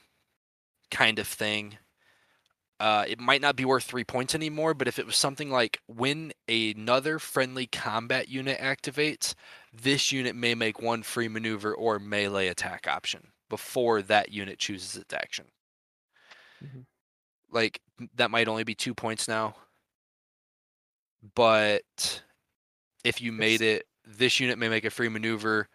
[0.91, 1.77] kind of thing.
[2.79, 5.79] Uh, it might not be worth three points anymore, but if it was something like
[5.87, 9.33] when another friendly combat unit activates,
[9.71, 14.97] this unit may make one free maneuver or melee attack option before that unit chooses
[14.97, 15.45] its action.
[16.63, 16.85] Mhm.
[17.51, 17.81] Like
[18.15, 19.55] that might only be two points now,
[21.35, 22.21] but
[23.03, 25.69] if you made it, this unit may make a free maneuver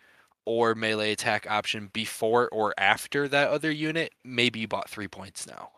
[0.46, 4.12] or melee attack option before or after that other unit.
[4.24, 5.70] Maybe you bought three points now.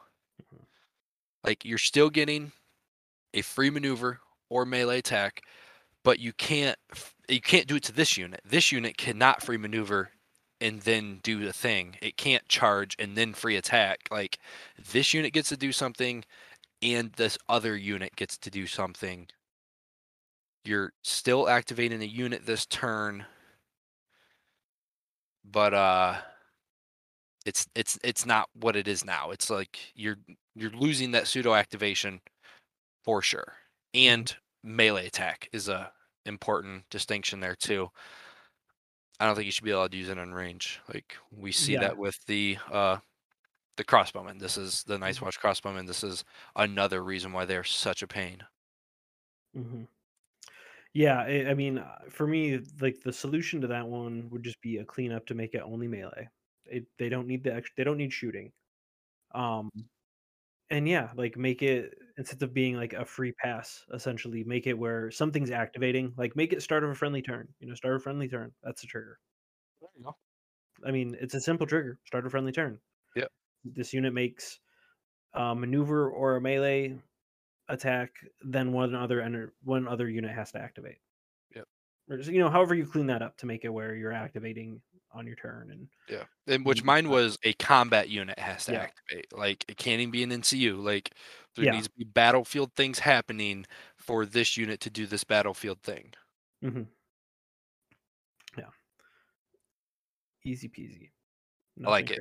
[0.42, 0.66] Mhm.
[1.44, 2.52] Like you're still getting
[3.34, 5.42] a free maneuver or melee attack,
[6.04, 6.78] but you can't
[7.28, 8.40] you can't do it to this unit.
[8.44, 10.10] This unit cannot free maneuver
[10.60, 11.96] and then do the thing.
[12.02, 14.00] It can't charge and then free attack.
[14.10, 14.38] Like
[14.92, 16.24] this unit gets to do something
[16.82, 19.28] and this other unit gets to do something.
[20.64, 23.26] You're still activating a unit this turn,
[25.44, 26.18] but uh
[27.46, 29.30] it's it's it's not what it is now.
[29.30, 30.18] It's like you're
[30.54, 32.20] you're losing that pseudo activation
[33.04, 33.54] for sure.
[33.94, 35.92] And melee attack is a
[36.26, 37.90] important distinction there too.
[39.20, 40.80] I don't think you should be allowed to use it on range.
[40.92, 41.78] Like we see Yeah.
[41.78, 42.98] that with the uh
[43.76, 44.40] the crossbowmen.
[44.40, 45.22] This is the Nice Mhm.
[45.22, 45.86] Watch crossbowmen.
[45.88, 46.24] This is
[46.56, 48.46] another reason why they're such a pain.
[49.54, 49.84] hmm
[50.92, 54.60] Yeah, I, I mean, uh, for me, like the solution to that one would just
[54.60, 56.28] be a cleanup to make it only melee.
[56.64, 58.52] It, they don't need the extra, they don't need shooting.
[59.34, 59.70] Um,
[60.70, 64.78] and yeah, like make it instead of being like a free pass, essentially make it
[64.78, 66.12] where something's activating.
[66.18, 67.48] Like make it start of a friendly turn.
[67.60, 68.52] You know, start of a friendly turn.
[68.62, 69.18] That's the trigger.
[69.80, 70.16] There you go.
[70.86, 71.98] I mean, it's a simple trigger.
[72.04, 72.78] Start a friendly turn.
[73.16, 73.24] yeah
[73.64, 74.60] This unit makes
[75.32, 76.98] a maneuver or a melee
[77.68, 78.10] attack,
[78.42, 80.98] then one other enter, one other unit has to activate.
[81.56, 81.64] Yep.
[82.10, 84.82] Or just, you know, however you clean that up to make it where you're activating
[85.12, 86.24] on your turn and Yeah.
[86.46, 88.82] And which mine was a combat unit has to Yeah.
[88.82, 89.32] activate.
[89.32, 90.76] Like it can't even be an NCU.
[90.76, 91.14] Like
[91.54, 91.72] there Yeah.
[91.72, 96.14] needs to be battlefield things happening for this unit to do this battlefield thing.
[96.62, 96.82] mm-hmm.
[98.56, 98.70] yeah,
[100.44, 101.10] easy peasy.
[101.84, 102.20] I like Nothing it.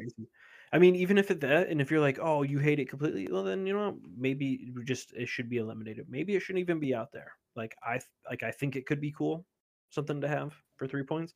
[0.74, 3.28] I mean, even if it that, and if you're like, oh, you hate it completely,
[3.32, 6.08] well, then you know, maybe just it should be eliminated.
[6.10, 7.34] Maybe it shouldn't even be out there.
[7.56, 9.48] Like I like I think it could be cool,
[9.92, 11.36] something to have for three points.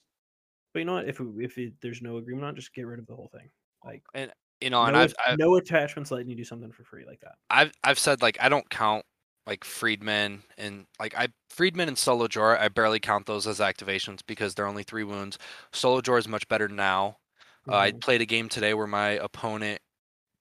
[0.74, 1.08] But you know what?
[1.10, 3.52] If if it, there's no agreement on, it, just get rid of the whole thing.
[3.84, 6.84] Like And you know, and no, I've, I've no attachments letting you do something for
[6.84, 7.36] free like that.
[7.50, 9.06] I've I've said like I don't count
[9.46, 14.22] like Freedmen and like I Freedmen and Solo Jor, I barely count those as activations
[14.26, 15.38] because they're only three wounds.
[15.74, 17.18] Solo Jor is much better now.
[17.70, 18.02] Uh, I Mhm.
[18.02, 19.82] played a game today where my opponent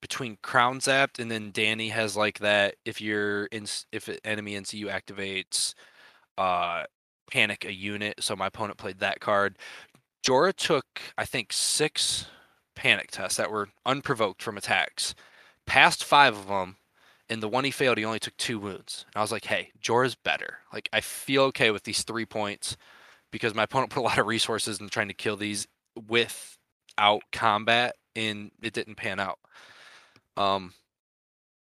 [0.02, 4.56] between Crown Zapped and then Dany has like that if you're in if an enemy
[4.56, 5.74] NCU activates
[6.38, 6.84] uh
[7.30, 8.22] panic a unit.
[8.22, 9.58] So my opponent played that card.
[10.22, 10.86] Jorah took
[11.18, 12.26] I think six
[12.74, 15.14] panic tests that were unprovoked from attacks.
[15.66, 16.76] Passed five of them,
[17.28, 19.04] and the one he failed, he only took two wounds.
[19.08, 20.58] And I was like, hey, Jorah's better.
[20.72, 22.76] Like I feel okay with these three points
[23.30, 25.66] because my opponent put a lot of resources in trying to kill these
[26.08, 29.38] without combat, and it didn't pan out.
[30.36, 30.72] Um,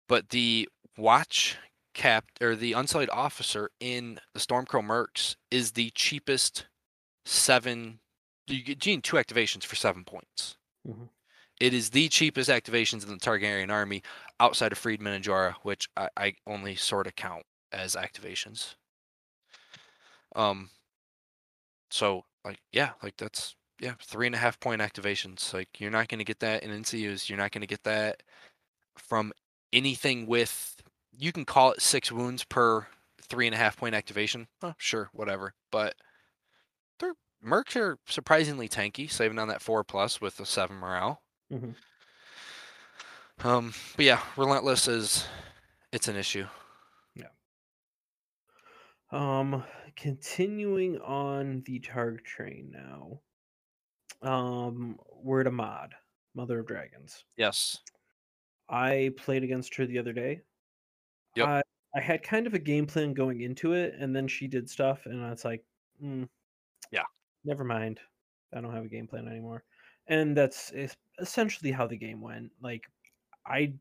[0.09, 1.57] but the watch
[1.95, 6.67] cap or the unsullied officer in the Stormcrow Mercs is the cheapest
[7.25, 8.01] seven.
[8.47, 10.57] You get gain two activations for seven points.
[10.87, 11.09] Mhm.
[11.61, 14.03] It is the cheapest activations in the Targaryen army
[14.41, 18.75] outside of Freedmen and Jorah, which I, I only sort of count as activations.
[20.35, 20.71] Um.
[21.91, 25.53] So like yeah, like that's yeah three and a half point activations.
[25.53, 27.29] Like you're not going to get that in NCUs.
[27.29, 28.23] You're not going to get that
[28.97, 29.33] from
[29.73, 30.77] anything with
[31.17, 32.87] you can call it six wounds per
[33.23, 34.49] three and a half point activation.
[34.63, 35.55] Oh, sure, whatever.
[35.71, 35.95] But
[37.45, 41.23] mercs are surprisingly tanky, saving on that four plus with a seven morale.
[41.51, 41.75] Mhm.
[43.43, 45.27] Um, but yeah, relentless is
[45.93, 46.47] it's an issue.
[47.15, 47.29] Yeah.
[49.11, 49.65] Um,
[49.97, 53.23] continuing on the Targ train now.
[54.23, 55.95] Um, we're to Mod,
[56.35, 57.25] Mother of Dragons.
[57.37, 57.81] Yes.
[58.69, 60.43] I played against her the other day.
[61.37, 61.49] Yep.
[61.49, 61.63] I
[61.97, 65.07] I had kind of a game plan going into it, and then she did stuff,
[65.07, 65.65] and I was like,
[66.03, 66.29] mm,
[66.91, 67.05] Yeah.
[67.45, 68.01] Never mind.
[68.55, 69.65] I don't have a game plan anymore.
[70.07, 70.73] And that's
[71.19, 72.51] essentially how the game went.
[72.61, 72.85] Like,
[73.47, 73.75] I,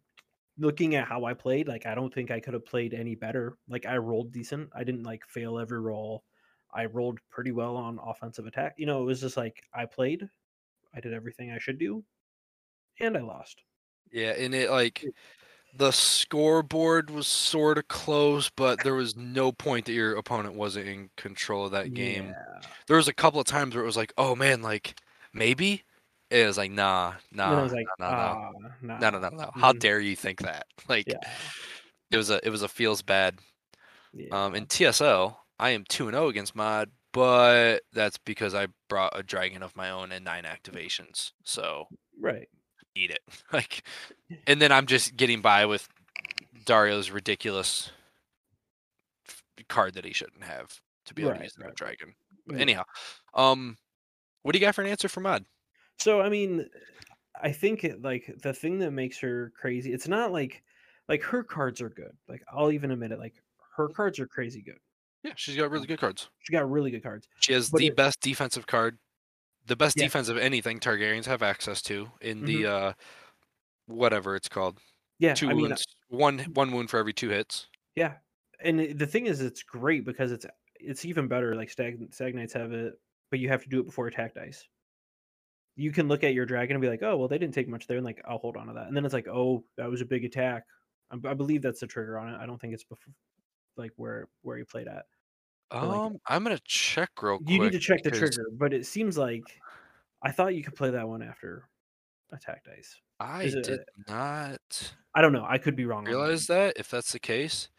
[0.57, 3.57] looking at how I played, like, I don't think I could have played any better.
[3.67, 4.69] Like, I rolled decent.
[4.75, 6.23] I didn't like fail every roll.
[6.73, 8.73] I rolled pretty well on offensive attack.
[8.77, 10.27] You know, it was just like I played,
[10.95, 12.03] I did everything I should do,
[12.99, 13.61] and I lost.
[14.11, 15.05] Yeah, and it like
[15.75, 20.87] the scoreboard was sort of close, but there was no point that your opponent wasn't
[20.87, 22.27] in control of that game.
[22.27, 22.61] Yeah.
[22.87, 24.95] There was a couple of times where it was like, oh man, like
[25.33, 25.83] maybe.
[26.29, 28.51] It was like, nah, nah, was like, nah, nah, ah,
[28.81, 29.09] nah, nah.
[29.11, 29.51] no, no, no, no.
[29.53, 29.79] How Mhm.
[29.79, 30.65] dare you think that?
[30.89, 31.19] Like, Yeah.
[32.11, 33.37] it was a, it was a feels bad.
[34.13, 34.45] Yeah.
[34.45, 39.17] Um, in TSO, I am two and zero against mod, but that's because I brought
[39.17, 41.31] a dragon of my own and nine activations.
[41.43, 41.87] So
[42.19, 42.47] right.
[42.95, 43.21] Eat it.
[43.53, 43.83] Like,
[44.47, 45.87] and then I'm just getting by with
[46.65, 47.91] Daario's ridiculous
[49.69, 51.75] card that he shouldn't have to be able to Right, use the right.
[51.75, 52.13] dragon.
[52.47, 52.83] But anyhow,
[53.33, 53.77] um,
[54.41, 55.45] what do you got for an answer for mod?
[55.99, 56.67] So I mean,
[57.41, 59.93] I think it, like the thing that makes her crazy.
[59.93, 60.63] It's not like
[61.07, 62.11] like her cards are good.
[62.27, 63.19] Like I'll even admit it.
[63.19, 63.35] Like
[63.77, 64.77] her cards are crazy good.
[65.23, 66.29] Yeah, she's got really good cards.
[66.39, 67.27] She got really good cards.
[67.39, 68.97] She has But the it- best defensive card,
[69.65, 70.05] the best Yeah.
[70.05, 72.89] defense of anything Targaryens have access to in the Mm-hmm.
[72.89, 72.93] uh,
[73.87, 74.79] whatever it's called.
[75.19, 77.67] Yeah, Two I mean, wounds, one one wound for every two hits.
[77.95, 78.15] yeah,
[78.59, 80.45] and the thing is, it's great because it's
[80.75, 81.55] it's even better.
[81.55, 82.93] Like stag stag knights have it,
[83.29, 84.67] but you have to do it before attack dice.
[85.75, 87.87] You can look at your dragon and be like, oh well, they didn't take much
[87.87, 88.87] there, and like I'll hold on to that.
[88.87, 90.63] And then it's like, oh, that was a big attack.
[91.11, 92.37] I, I believe that's the trigger on it.
[92.39, 93.13] I don't think it's before,
[93.77, 95.05] like where where you played at.
[95.79, 97.49] But, like, Um, I'm gonna check real quick.
[97.49, 99.43] You need to check the because trigger, but it seems like
[100.21, 101.69] I thought you could play that one after
[102.31, 102.99] attack dice.
[103.19, 105.45] I Is it- did not I don't know.
[105.47, 106.07] I could be wrong.
[106.07, 106.19] on that.
[106.19, 106.75] realize that.
[106.77, 107.69] If that's the case,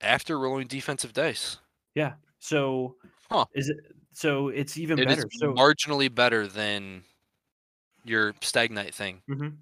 [0.00, 1.58] after rolling defensive dice,
[1.94, 2.16] Yeah.
[2.38, 2.96] So
[3.30, 3.46] Huh.
[3.54, 3.78] is it?
[4.12, 5.28] So it's even it is better.
[5.30, 7.04] So marginally better than
[8.04, 9.22] your stag knight thing.
[9.28, 9.58] Mhm.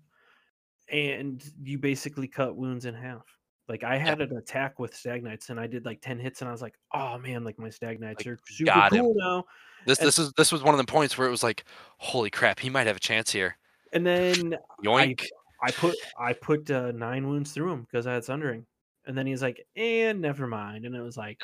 [0.88, 3.24] and you basically cut wounds in half.
[3.68, 6.48] Like I had an attack with stag knights, and I did like ten hits, and
[6.48, 9.04] I was like, "Oh man, like my stag knights Like, are super got him.
[9.06, 9.44] cool now."
[9.86, 11.64] This And- this is this was one of the points where it was like,
[11.98, 13.56] holy crap, he might have a chance here.
[13.92, 15.24] And then Yoink.
[15.62, 18.66] I put I put uh, nine wounds through him because I had sundering,
[19.06, 21.42] and then he's like, "And never mind," and it was like,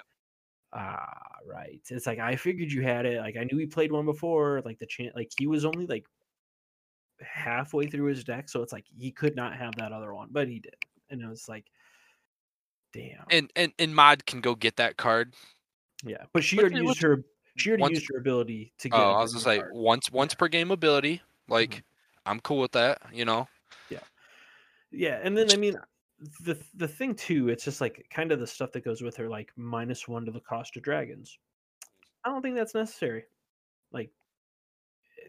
[0.74, 1.06] "Ah,
[1.46, 3.20] right." It's like I figured you had it.
[3.20, 4.60] Like I knew he played one before.
[4.64, 6.04] Like the chance, like he was only like
[7.20, 10.48] halfway through his deck, so it's like he could not have that other one, but
[10.48, 10.74] he did,
[11.08, 11.64] and it was like,
[12.92, 15.34] damn, and and and mod can go get that card.
[16.04, 16.24] yeah.
[16.32, 17.24] But she already used her.
[17.56, 18.98] She already once- used her ability to get.
[18.98, 19.72] Oh, I was say card.
[19.74, 21.22] once once per game ability.
[21.48, 21.82] Like Mhm.
[22.26, 23.02] I'm cool with that.
[23.12, 23.48] You know.
[23.90, 23.98] Yeah,
[24.90, 25.76] Yeah, and then I mean,
[26.44, 29.28] the the thing too, it's just like kind of the stuff that goes with her,
[29.28, 31.38] like minus one to the cost of dragons.
[32.24, 33.24] I don't think that's necessary.
[33.92, 34.10] Like,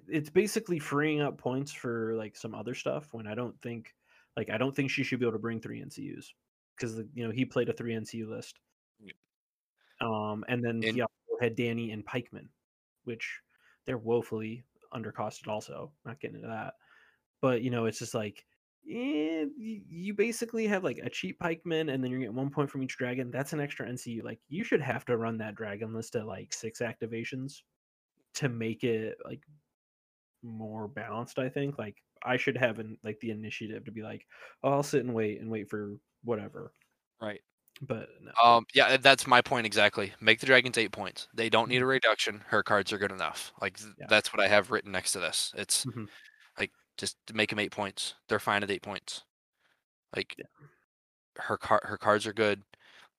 [0.08, 3.08] it's basically freeing up points for like some other stuff.
[3.14, 3.96] When I don't think,
[4.36, 6.34] like, I don't think she should be able to bring three NCUs
[6.82, 8.60] because you know he played a three NCU list.
[9.00, 9.16] Yep.
[10.10, 12.48] Um, and then And- he also had Dany and Pikeman,
[13.04, 13.40] which
[13.86, 14.64] they're woefully
[14.94, 15.48] undercosted.
[15.48, 16.74] Also, not getting into that.
[17.42, 18.46] but you know it's just like
[18.90, 22.84] eh, you basically have like a cheap pikeman and then you're getting one point from
[22.84, 26.16] each dragon that's an extra ncu like you should have to run that dragon list
[26.16, 27.62] at like six activations
[28.34, 29.42] to make it like
[30.44, 34.26] more balanced i think like i should have an, like the initiative to be like
[34.64, 36.74] oh, i'll sit and wait and wait for whatever
[37.22, 37.42] Right.
[37.82, 38.32] but no.
[38.44, 40.14] Um, yeah, that's my point exactly.
[40.20, 41.28] Make the dragons eight points.
[41.34, 41.90] They don't need a Mhm.
[41.90, 42.42] reduction.
[42.48, 43.54] Her cards are good enough.
[43.62, 44.08] Like th- Yeah.
[44.08, 45.54] that's what I have written next to this.
[45.58, 46.10] It's Mhm.
[46.60, 48.16] like just make them eight points.
[48.28, 49.24] They're fine at eight points.
[50.16, 50.46] Like Yeah.
[51.38, 52.64] her car her cards are good,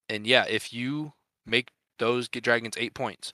[0.08, 1.14] and yeah, if you
[1.46, 3.32] make those get dragons eight points,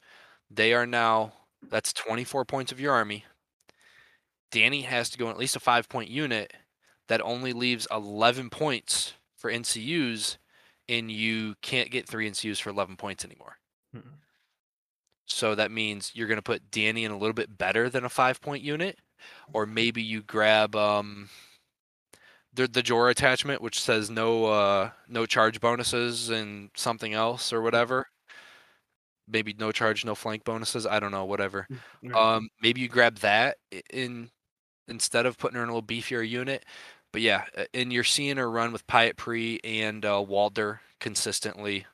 [0.51, 3.27] they are now that's twenty four points of your army.
[4.51, 6.53] Dany has to go in at least a five point unit.
[7.09, 10.37] That only leaves eleven points for NCUs,
[10.89, 13.57] and you can't get three NCUs for eleven points anymore.
[13.97, 14.19] Mm-mm.
[15.27, 18.09] So that means you're going to put Dany in a little bit better than a
[18.09, 18.99] five point unit,
[19.53, 21.29] or maybe you grab um
[22.55, 27.63] the the Jorah attachment, which says no uh no charge bonuses and something else or
[27.63, 28.07] whatever.
[29.31, 30.87] Maybe no charge, no flank bonuses.
[30.87, 31.67] I don't know, whatever.
[32.03, 32.15] Right.
[32.15, 33.59] Um, maybe you grab that
[33.93, 34.31] in
[34.89, 36.65] instead of putting her in a little beefier unit.
[37.13, 37.45] But yeah,
[37.75, 41.87] and you're seeing her run with Pyat Pree and uh, Walder consistently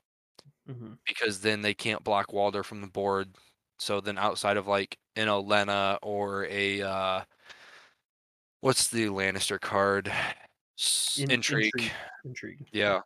[0.68, 0.98] Mhm.
[1.06, 3.34] because then they can't block Walder from the board.
[3.78, 7.24] So then outside of like an Olenna or a uh
[8.60, 10.10] what's the Lannister card?
[11.18, 11.70] In- Intrigue.
[11.74, 11.92] intrigue.
[12.24, 12.66] Intrigue.
[12.72, 13.00] Yeah.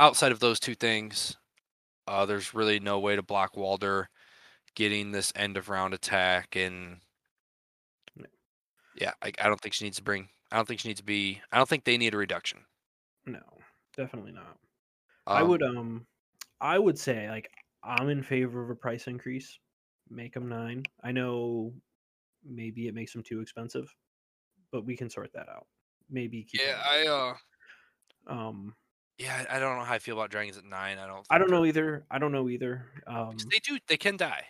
[0.00, 1.36] Outside of those two things,
[2.08, 4.08] uh there's really no way to block Walder
[4.74, 7.00] getting this end of round attack and
[8.96, 11.04] yeah, I, I don't think she needs to bring I don't think she needs to
[11.04, 12.64] be I don't think they need a reduction.
[13.26, 13.42] No,
[13.96, 14.58] definitely not.
[15.30, 16.06] I Um, would um
[16.60, 17.50] I would say like
[17.84, 19.58] I'm in favor of a price increase.
[20.10, 20.84] Make them 9.
[21.02, 21.74] I know
[22.44, 23.94] maybe it makes them too expensive,
[24.72, 25.68] but we can sort that out.
[26.10, 27.36] Maybe keep Yeah, I uh
[28.26, 28.74] um
[29.18, 30.98] yeah, I don't know how I feel about dragons at nine.
[30.98, 32.06] I don't I don't know either.
[32.10, 33.02] I don't know either.
[33.06, 34.48] Um they do they can die.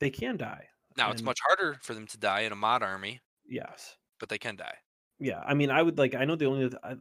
[0.00, 0.68] they can die.
[0.96, 3.98] Now it's much harder for them to die in a mod army, Yes.
[4.18, 4.78] but they can die.
[5.18, 6.14] Yeah, I mean, I would like.
[6.14, 6.96] I know the only I,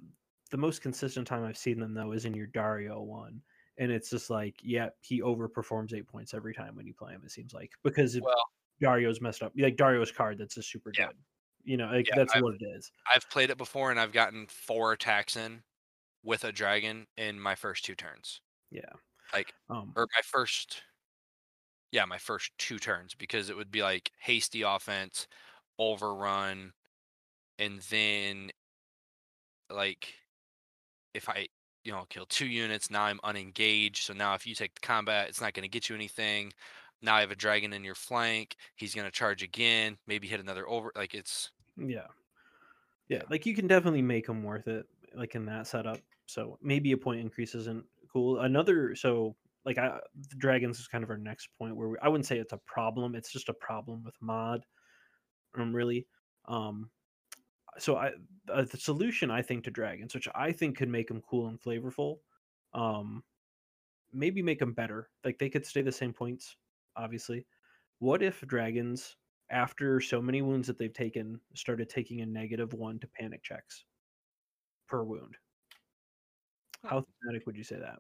[0.52, 3.42] the most consistent time I've seen them though is in your Daario one,
[3.78, 7.22] and it's just like, yeah, he overperforms eight points every time when you play him.
[7.26, 8.36] It seems like because Well,
[8.82, 11.08] Daario's messed up, like Daario's card, that's a super Yeah.
[11.08, 11.18] good.
[11.64, 12.92] You know, like Yeah, that's I've- what it is.
[13.12, 15.64] I've played it before and I've gotten four attacks in
[16.24, 18.42] with a dragon in my first two turns.
[18.72, 18.92] Yeah.
[19.34, 19.94] Like Um.
[19.96, 20.84] or my first
[21.92, 25.28] yeah, my first two turns because it would be like hasty offense,
[25.78, 26.74] overrun,
[27.62, 28.50] and then
[29.70, 30.14] like
[31.14, 31.48] if I
[31.84, 34.04] you know kill two units, now I'm unengaged.
[34.04, 36.52] So now if you take the combat, it's not going to get you anything.
[37.02, 38.56] Now I have a dragon in your flank.
[38.76, 40.92] He's going to charge again, maybe hit another over.
[40.96, 42.08] Like it's Yeah.
[43.08, 44.86] Yeah, like you can definitely make them worth it,
[45.16, 46.00] like in that setup.
[46.28, 48.40] So maybe a point increase isn't cool.
[48.40, 49.36] Another, so
[49.66, 50.00] like I,
[50.30, 52.62] the dragons is kind of our next point where we, I wouldn't say it's a
[52.66, 53.16] problem.
[53.16, 54.66] It's just a problem with mod.
[55.58, 56.08] Um, really.
[56.48, 56.90] Um,
[57.78, 58.12] so I,
[58.50, 61.60] uh, the solution I think to dragons, which I think could make them cool and
[61.60, 62.20] flavorful,
[62.74, 63.24] um,
[64.14, 65.10] maybe make them better.
[65.24, 66.58] Like they could stay the same points,
[66.96, 67.48] obviously.
[68.00, 69.18] What if dragons
[69.52, 73.86] after so many wounds that they've taken, started taking a negative one to panic checks
[74.88, 75.36] per wound.
[76.84, 78.00] How thematic would you say that?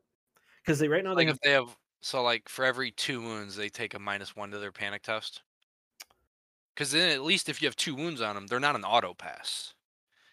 [0.63, 3.55] Because they right now like they if they have so like for every two wounds
[3.55, 5.43] they take a minus one to their panic test.
[6.73, 9.13] Because then at least if you have two wounds on them, they're not an auto
[9.13, 9.73] pass.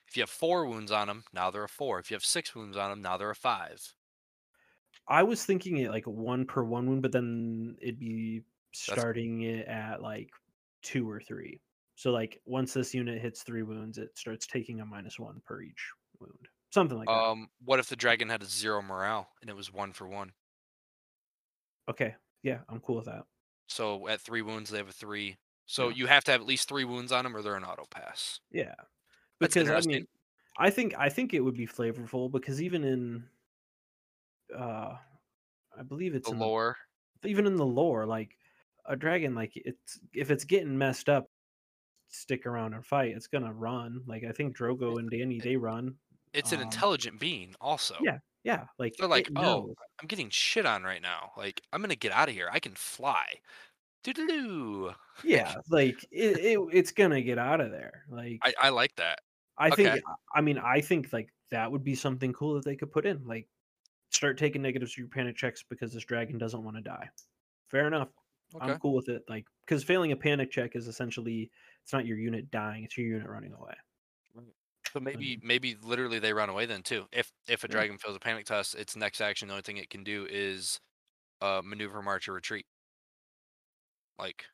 [0.07, 1.99] If you have four wounds on them, now they're a four.
[1.99, 3.95] If you have six wounds on them, now they're a five.
[5.07, 8.45] I was thinking it like one per one wound, but then it'd be
[8.87, 10.31] That's- starting it at like
[10.83, 11.61] two or three.
[11.97, 15.63] So like once this unit hits three wounds, it starts taking a minus one per
[15.63, 16.49] each wound.
[16.73, 17.13] Something like that.
[17.13, 20.33] Um, what if the dragon had a zero morale and it was one for one?
[21.89, 22.15] Okay.
[22.43, 23.25] Yeah, I'm cool with that.
[23.69, 25.37] So at three wounds, they have a three.
[25.69, 25.91] So Yeah.
[25.91, 28.41] you have to have at least three wounds on them, or they're an auto pass.
[28.51, 28.75] Yeah.
[29.41, 30.07] Because I mean
[30.59, 33.29] I think I think it would be flavorful because even in
[34.55, 34.97] uh
[35.79, 36.77] I believe it's The in lore,
[37.23, 38.39] the, even in the lore, like
[38.87, 41.31] a dragon, like it's if it's getting messed up,
[42.09, 44.05] stick around and fight, it's gonna run.
[44.07, 45.99] Like I think Drogo and Dany they run.
[46.33, 47.55] it's an um, intelligent being.
[47.61, 48.67] Also, Yeah, yeah.
[48.79, 49.77] Like they're like, oh, knows.
[50.01, 51.33] I'm getting shit on right now.
[51.37, 52.49] Like, I'm gonna get out of here.
[52.53, 53.41] I can fly.
[54.03, 54.95] Doodaloo.
[55.23, 58.05] yeah, like it, it it's gonna get out of there.
[58.09, 59.21] Like I, I like that.
[59.59, 60.03] I think Okay.
[60.35, 63.25] I mean I think like that would be something cool that they could put in.
[63.27, 63.49] Like
[64.11, 67.11] start taking negatives to your panic checks because this dragon doesn't want to die.
[67.69, 68.11] Fair enough.
[68.55, 68.61] Okay.
[68.61, 69.25] I'm cool with it.
[69.29, 71.51] Like because failing a panic check is essentially
[71.85, 73.75] it's not your unit dying, it's your unit running away.
[74.95, 77.07] So maybe maybe literally they run away then too.
[77.13, 77.85] If if a Yeah.
[77.85, 80.81] dragon fails a panic test, its next action, the only thing it can do is
[81.43, 82.67] uh maneuver, march, or retreat.
[84.19, 84.47] Like,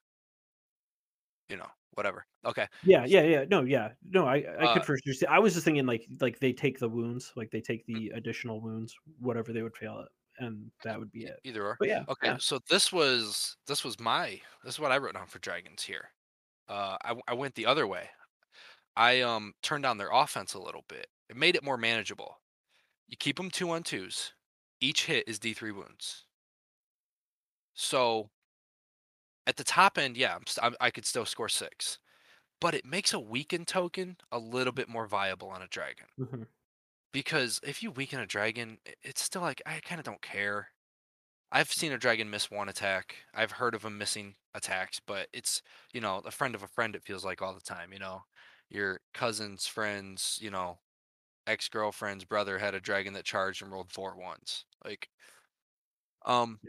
[1.48, 2.26] you know, whatever.
[2.44, 2.68] Okay.
[2.82, 3.44] Yeah, yeah, yeah.
[3.48, 3.94] No, yeah.
[4.02, 6.52] No, I I Uh, could for sure see I was just thinking like like they
[6.52, 10.44] take the wounds, like they take mm, the additional wounds, whatever they would fail at,
[10.44, 11.40] and that would be it.
[11.44, 11.78] either or.
[11.78, 12.38] But yeah, Okay, yeah.
[12.38, 16.10] so this was this was my this is what I wrote down for dragons here.
[16.68, 16.98] Uh,
[17.28, 18.10] I went the other way.
[18.96, 21.08] I um turned down their offense a little bit.
[21.30, 22.40] It made it more manageable.
[23.08, 24.34] You keep them two on twos.
[24.80, 26.26] Each hit is D3 wounds.
[27.74, 28.30] So
[29.46, 31.98] at the top end, yeah, I'm, I'm, could still score six,
[32.60, 36.08] but it makes a weakened token a little bit more viable on a dragon.
[36.18, 36.44] Mhm.
[37.12, 40.70] Because if you weaken a dragon, it's still like I kind of don't care.
[41.52, 43.16] I've seen a dragon miss one attack.
[43.34, 45.62] I've heard of them missing attacks, but it's
[45.94, 46.96] you know a friend of a friend.
[46.96, 47.92] It feels like all the time.
[47.92, 48.24] You know,
[48.70, 50.80] your cousin's friends, you know,
[51.46, 54.66] ex girlfriend's brother had a dragon that charged and rolled four ones.
[54.84, 55.10] Like,
[56.26, 56.60] um,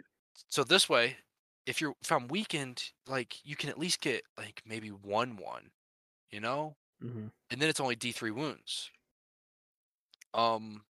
[0.49, 1.17] so this way,
[1.66, 5.72] if you're if I'm weakened, like you can at least get like maybe one one,
[6.32, 7.30] you know, Mhm.
[7.49, 8.91] and then it's only D three wounds.
[10.34, 10.86] Um,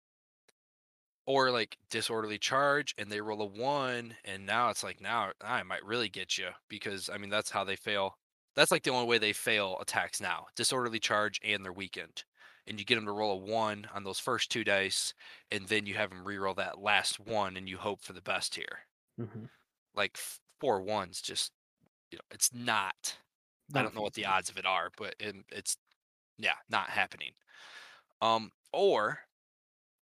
[1.26, 5.62] or like disorderly charge and they roll a one and now it's like now i
[5.62, 8.18] might really get you because i mean that's how they fail
[8.56, 12.24] that's like the only way they fail attacks now disorderly charge and they're weakened
[12.66, 15.14] and you get them to roll a one on those first two dice
[15.50, 18.54] and then you have them re-roll that last one and you hope for the best
[18.54, 18.80] here
[19.16, 19.50] Mhm.
[19.94, 20.18] like
[20.60, 21.52] four ones just
[22.12, 23.18] you know it's not
[23.74, 25.76] i don't know what the odds of it are but it, it's
[26.38, 27.32] yeah not happening
[28.22, 29.20] um or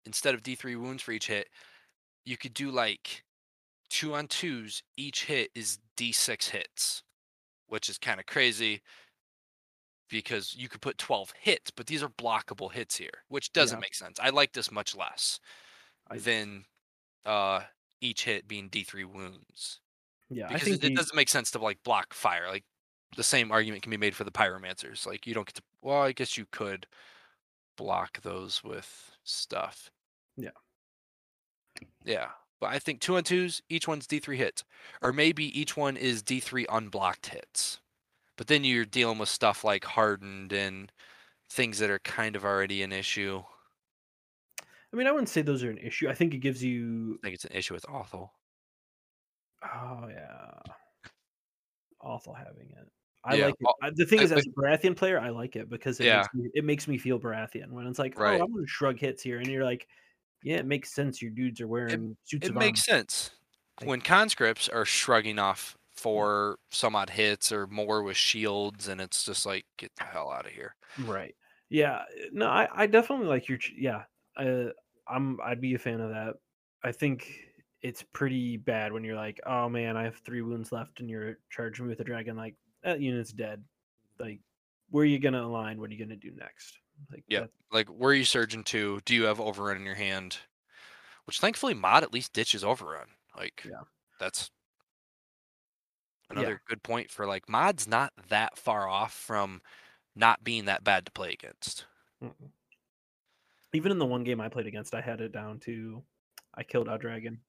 [0.05, 1.49] instead of d3 wounds for each hit
[2.25, 3.23] you could do like
[3.89, 7.03] two on twos, each hit is D6 hits,
[7.67, 8.81] which is kind of crazy
[10.09, 13.81] because you could put 12 hits, but these are blockable hits here, which doesn't Yeah.
[13.81, 14.19] make sense.
[14.19, 15.39] I like this much less
[16.09, 16.65] I than
[17.25, 17.65] uh,
[18.01, 19.81] each hit being D3 wounds
[20.29, 22.47] yeah, I because think it, it doesn't make sense to like block fire.
[22.49, 22.65] Like
[23.15, 25.05] the same argument can be made for the pyromancers.
[25.05, 26.87] Like you don't get to, well, I guess you could
[27.77, 29.91] block those with stuff.
[30.35, 30.49] Yeah.
[32.03, 32.29] Yeah.
[32.59, 34.63] But I think two on twos, each one's D3 hits.
[35.01, 37.79] Or maybe each one is D3 unblocked hits.
[38.35, 40.91] But then you're dealing with stuff like hardened and
[41.49, 43.43] things that are kind of already an issue.
[44.93, 46.09] I mean, I wouldn't say those are an issue.
[46.09, 48.33] I think it gives you I think it's an issue with Awful.
[49.63, 50.51] Oh yeah.
[52.01, 52.89] Awful having it.
[53.23, 53.67] I Yeah, like it.
[53.81, 56.17] I, the thing I- is, as a Baratheon player, I like it because it Yeah.
[56.19, 58.39] makes me, it makes me feel Baratheon when it's like, Right.
[58.39, 59.87] oh, I'm gonna shrug hits here, and you're like,
[60.43, 61.21] yeah, it makes sense.
[61.21, 62.99] Your dudes are wearing suits It makes armor.
[62.99, 63.31] sense.
[63.81, 69.01] Like- When conscripts are shrugging off for some odd hits or more with shields, and
[69.01, 70.75] it's just like, get the hell out of here.
[70.99, 71.35] Right.
[71.69, 72.03] Yeah.
[72.31, 73.57] No, I, I definitely like your.
[73.75, 74.03] Yeah.
[74.37, 74.69] Uh,
[75.07, 75.39] I'm.
[75.41, 76.35] I'd be a fan of that.
[76.83, 77.46] I think
[77.87, 81.37] it's pretty bad when you're like, oh man, I have three wounds left, and you're
[81.49, 82.35] charging me with a dragon.
[82.35, 83.63] Like that unit's dead.
[84.19, 84.39] Like,
[84.89, 85.79] where are you gonna align?
[85.79, 86.77] What are you gonna do next?
[87.11, 87.41] Like, Yeah.
[87.41, 88.99] that- Like, where are you surging to?
[89.05, 90.39] Do you have overrun in your hand?
[91.25, 93.07] Which thankfully mod at least ditches overrun.
[93.35, 93.83] Like, Yeah.
[94.19, 94.49] that's
[96.29, 96.39] Yeah.
[96.39, 99.61] another good point for like mod's not that far off from
[100.15, 101.85] not being that bad to play against.
[102.21, 102.51] Mm-mm.
[103.73, 106.03] Even in the one game I played against, I had it down to
[106.53, 107.39] I killed a dragon.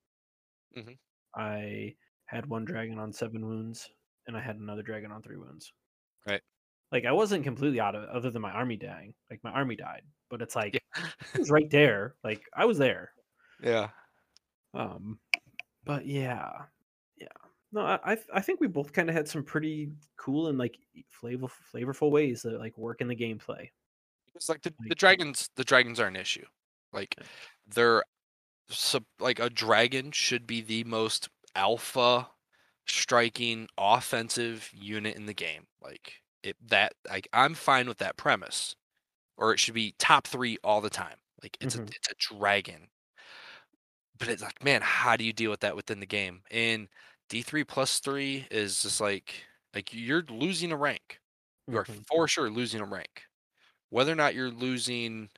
[0.78, 0.98] Mhm.
[1.34, 3.90] I had one dragon on seven wounds,
[4.26, 5.72] and I had another dragon on three wounds.
[6.26, 6.42] Right.
[6.92, 9.14] Like I wasn't completely out of it, other than my army dying.
[9.30, 11.10] Like my army died, but it's like Yeah.
[11.34, 12.16] it was right there.
[12.24, 13.12] Like I was there.
[13.62, 13.90] yeah.
[14.74, 15.18] Um,
[15.84, 16.66] but yeah,
[17.16, 17.28] yeah.
[17.72, 20.78] No, I I, think we both kind of had some pretty cool and like
[21.10, 23.68] flavor flavorful ways that like work in the gameplay.
[24.34, 26.46] It's like the, the dragons the dragons are an issue.
[26.92, 27.14] Like
[27.66, 28.02] they're
[28.70, 32.30] sub, like a dragon should be the most alpha
[32.86, 35.66] striking offensive unit in the game.
[35.80, 38.76] Like it that like I'm fine with that premise.
[39.38, 41.18] Or it should be top 3 all the time.
[41.42, 41.88] Like it's Mhm.
[41.90, 42.90] a it's a dragon.
[44.18, 46.42] But it's like, man, how do you deal with that within the game?
[46.50, 46.88] And
[47.28, 49.44] D3 plus 3 is just like
[49.74, 51.20] like you're losing a rank.
[51.70, 52.04] You are Mhm.
[52.08, 53.24] for sure losing a rank.
[53.90, 55.30] Whether or not you're losing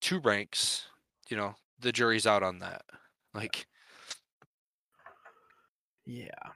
[0.00, 0.88] two ranks,
[1.30, 2.82] you know, the jury's out on that.
[3.34, 3.66] Like,
[6.06, 6.52] Yeah.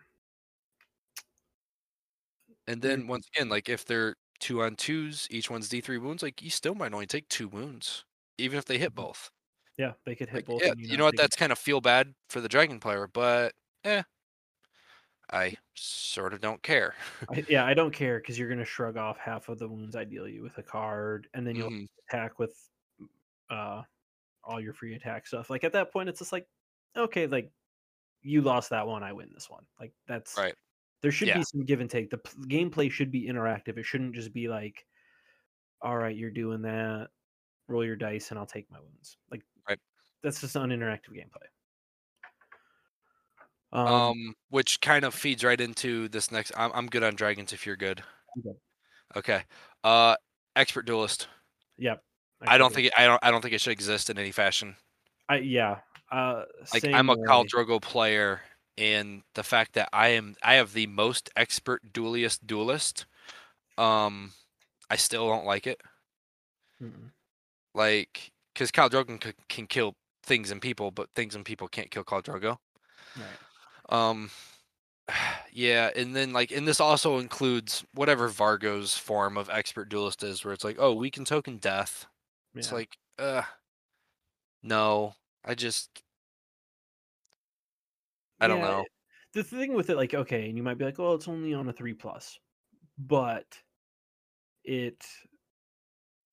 [2.66, 6.42] and then once again, like if they're two on twos, each one's D3 wounds, like
[6.42, 8.04] you still might only take two wounds,
[8.38, 8.94] even if they hit Mhm.
[8.94, 9.30] both.
[9.78, 10.64] Yeah, they could hit Like, both.
[10.64, 11.16] yeah, you know what?
[11.16, 11.16] it.
[11.16, 13.54] That's kind of feel bad for the dragon player, but
[13.84, 14.02] eh.
[15.30, 16.94] I sort of don't care.
[17.28, 20.04] I, yeah, I don't care because you're gonna shrug off half of the wounds I
[20.04, 22.68] deal you with a card, and then you'll Mhm, attack with
[23.50, 23.82] uh
[24.44, 25.50] all your free attack stuff.
[25.50, 26.46] Like at that point, it's just like,
[26.96, 27.50] okay, like
[28.22, 29.64] you lost that one, I win this one.
[29.80, 30.54] Like that's Right.
[31.00, 31.38] there should Yeah.
[31.38, 32.10] be some give and take.
[32.10, 33.78] The p- gameplay should be interactive.
[33.78, 34.86] It shouldn't just be like,
[35.80, 37.08] all right, you're doing that.
[37.68, 39.16] Roll your dice, and I'll take my wounds.
[39.30, 39.78] Like Right.
[40.22, 41.46] that's just uninteractive gameplay.
[43.72, 46.52] Um, Um, which kind of feeds right into this next.
[46.56, 47.52] I'm I'm good on dragons.
[47.52, 48.02] If you're good,
[49.16, 49.44] okay.
[49.82, 50.16] Uh,
[50.56, 51.28] expert duelist.
[51.78, 52.04] yep.
[52.46, 54.76] I don't think it, I don't I don't think it should exist in any fashion.
[55.28, 55.78] I yeah.
[56.10, 57.46] Uh, Like I'm a Khal way.
[57.46, 58.42] Drogo player,
[58.76, 63.06] and the fact that I am I have the most expert duelist duelist,
[63.78, 64.32] um,
[64.90, 65.80] I still don't like it.
[66.82, 67.10] Mm-mm.
[67.74, 71.90] Like, because Khal Drogo can, can kill things and people, but things and people can't
[71.90, 72.58] kill Khal Drogo.
[73.16, 74.08] Right.
[74.10, 74.30] Um,
[75.52, 80.44] yeah, and then like, and this also includes whatever Vargo's form of expert duelist is,
[80.44, 82.06] where it's like, oh, we can token death.
[82.58, 82.72] It's Yeah.
[82.72, 83.42] like, uh,
[84.62, 86.02] no, I just,
[88.40, 88.84] I don't Yeah, know.
[89.34, 91.68] The thing with it, like, okay, and you might be like, well, it's only on
[91.68, 92.38] a three plus,"
[92.98, 93.62] but
[94.64, 95.04] it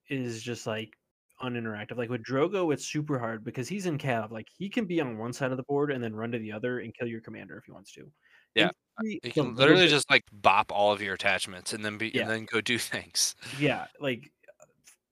[0.10, 0.98] is just like
[1.42, 1.98] uninteractive.
[1.98, 4.32] Like with Drogo, it's super hard because he's in Cav.
[4.32, 6.52] Like he can be on one side of the board and then run to the
[6.52, 8.12] other and kill your commander if he wants to.
[8.56, 12.14] Yeah, Infantry, You can literally just like bop all of your attachments and then be
[12.14, 12.22] Yeah.
[12.22, 13.36] and then go do things.
[13.52, 14.32] yeah, like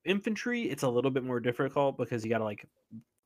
[0.07, 2.65] infantry, it's a little bit more difficult because you got to like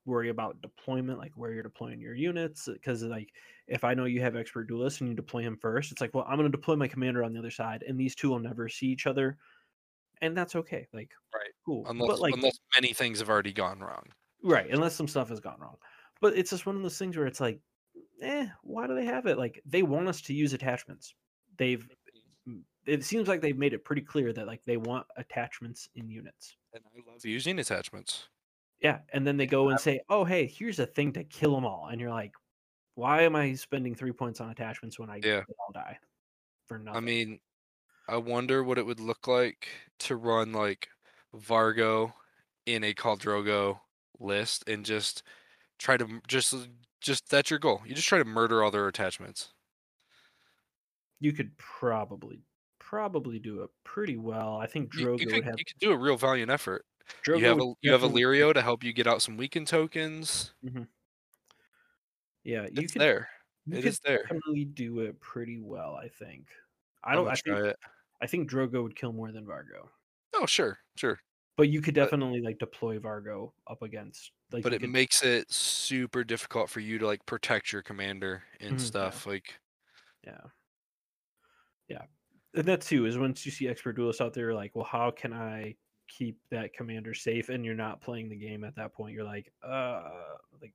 [0.05, 2.67] worry about deployment, like where you're deploying your units.
[2.71, 3.33] Because like
[3.67, 6.25] if I know you have expert duelist and you deploy him first, it's like, well,
[6.27, 8.69] I'm going to deploy my commander on the other side, and these two will never
[8.69, 9.37] see each other,
[10.21, 10.87] and that's okay.
[10.93, 11.51] Like, Right.
[11.65, 11.91] cool.
[11.91, 14.13] Unless but like, unless many things have already gone wrong.
[14.43, 15.77] right, unless some stuff has gone wrong.
[16.19, 17.61] But it's just one of those things where it's like,
[18.21, 19.37] eh, why do they have it?
[19.37, 21.15] Like, they want us to use attachments.
[21.57, 21.87] They've
[22.85, 26.57] it seems like they've made it pretty clear that like they want attachments in units.
[26.73, 28.27] And I love using attachments.
[28.79, 31.65] Yeah, and then they go and say, "Oh, hey, here's a thing to kill them
[31.65, 32.33] all," and you're like,
[32.95, 35.45] "Why am I spending three points on attachments when I Yeah.
[35.59, 35.99] all die
[36.67, 37.39] for nothing?" I mean,
[38.07, 39.69] I wonder what it would look like
[39.99, 40.89] to run like
[41.35, 42.13] Vargo
[42.65, 43.81] in a Khal Drogo
[44.19, 45.23] list and just
[45.79, 46.67] try to just uh,
[47.01, 47.83] just that's your goal.
[47.85, 49.53] You just try to murder all their attachments.
[51.19, 52.41] you could probably
[52.91, 54.57] probably do it pretty well.
[54.57, 55.55] I think Drogo you would could have.
[55.57, 56.85] you could do a real valiant effort.
[57.25, 60.53] Drogo you have a you have Illyrio to help you get out some weakened tokens.
[62.43, 63.01] Yeah, you It's could.
[63.01, 63.29] there.
[63.65, 64.23] You It could is there.
[64.23, 65.95] definitely do it pretty well.
[65.95, 66.47] I think.
[67.03, 67.27] I don't.
[67.29, 67.57] I think.
[67.57, 67.77] it.
[68.21, 69.87] I think Drogo would kill more than Vargo,
[70.35, 71.19] Oh sure, sure.
[71.55, 74.31] but you could But- definitely like deploy Vargo up against.
[74.51, 78.43] Like, but it could- makes it super difficult for you to like protect your commander
[78.59, 78.85] and Mhm, yeah.
[78.85, 79.25] stuff.
[79.25, 79.59] Like
[80.27, 80.41] Yeah.
[81.87, 82.05] Yeah.
[82.53, 85.33] And that too is once you see expert duelists out there, like, well, how can
[85.33, 85.75] I
[86.07, 87.49] keep that commander safe?
[87.49, 89.13] And you're not playing the game at that point.
[89.13, 90.09] You're like, uh,
[90.61, 90.73] like,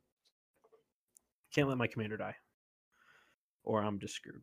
[1.53, 2.37] can't let my commander die,
[3.65, 4.43] or I'm just screwed.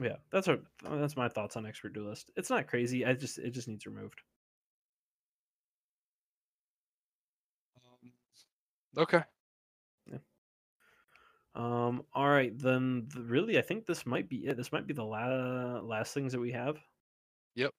[0.00, 2.30] Yeah, that's what that's my thoughts on expert duelist.
[2.36, 3.04] It's not crazy.
[3.04, 4.20] I just it just needs removed.
[8.96, 9.22] okay.
[11.60, 12.04] Um.
[12.14, 13.06] All right, then.
[13.12, 14.56] The, really, I think this might be it.
[14.56, 16.78] This might be the la- last things that we have.
[17.56, 17.72] Yep.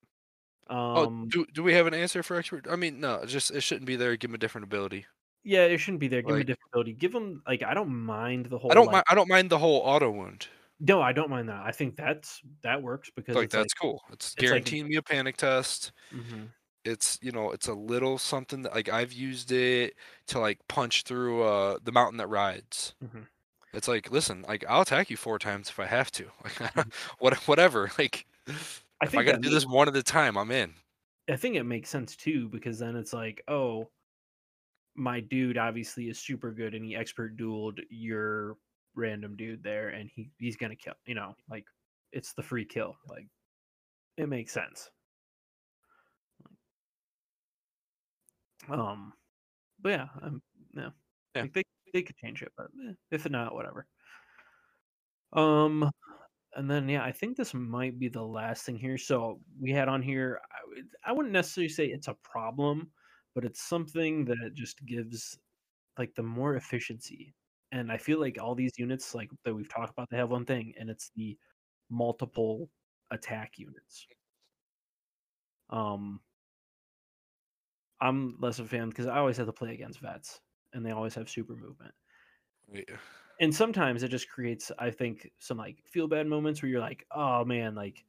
[0.70, 0.78] Um.
[0.78, 2.68] oh, do do we have an answer for expert?
[2.70, 4.16] I mean, no, just it shouldn't be there.
[4.18, 5.06] Give him a different ability.
[5.44, 6.22] Yeah, it shouldn't be there.
[6.22, 6.94] Give him a Like- different ability.
[6.94, 8.72] Give him like I don't mind the whole.
[8.72, 9.06] I don't like, mind.
[9.10, 10.48] I don't mind the whole auto wound.
[10.80, 11.64] No, I don't mind that.
[11.66, 14.02] I think that's that works because Like it's that's cool.
[14.12, 15.92] It's, like- guaranteeing me a panic test.
[16.12, 16.48] like, Mhm.
[16.84, 19.96] It's you know it's a little something that like I've used it
[20.28, 22.96] to like punch through uh the mountain that rides.
[23.04, 23.28] Mhm.
[23.74, 26.32] It's like listen, like I'll attack you four times if I have to.
[26.44, 26.92] Like Mhm.
[27.20, 27.92] what whatever.
[27.98, 28.26] Like
[29.02, 30.76] I I gotta do ma- this one at a time, I'm in.
[31.30, 33.92] I think it makes sense too because then it's like, oh,
[34.96, 38.58] my dude obviously is super good and he expert dueled your
[38.94, 40.96] random dude there and he he's gonna kill.
[41.06, 41.66] You know, like
[42.12, 42.98] it's the free kill.
[43.08, 43.28] Like
[44.18, 44.92] it makes sense.
[48.68, 49.14] Um,
[49.80, 50.44] but yeah, um,
[50.74, 50.92] yeah,
[51.36, 51.44] Yeah.
[51.44, 53.88] Like they they could change it, but eh, if not, whatever.
[55.34, 55.90] Um,
[56.56, 58.98] and then yeah, I think this might be the last thing here.
[58.98, 60.42] So we had on here.
[60.52, 62.92] I, would- I wouldn't necessarily say it's a problem,
[63.36, 65.40] but it's something that just gives
[65.98, 67.36] like the more efficiency.
[67.72, 70.46] And I feel like all these units like that we've talked about, they have one
[70.46, 71.38] thing, and it's the
[71.90, 72.70] multiple
[73.12, 74.08] attack units.
[75.70, 76.22] Um,
[78.02, 80.42] I'm less of a fan because I always have to play against vets,
[80.74, 81.94] and they always have super movement.
[82.68, 82.90] Wait,
[83.40, 87.06] and sometimes it just creates, I think, some like feel bad moments where you're like,
[87.12, 88.06] oh man, like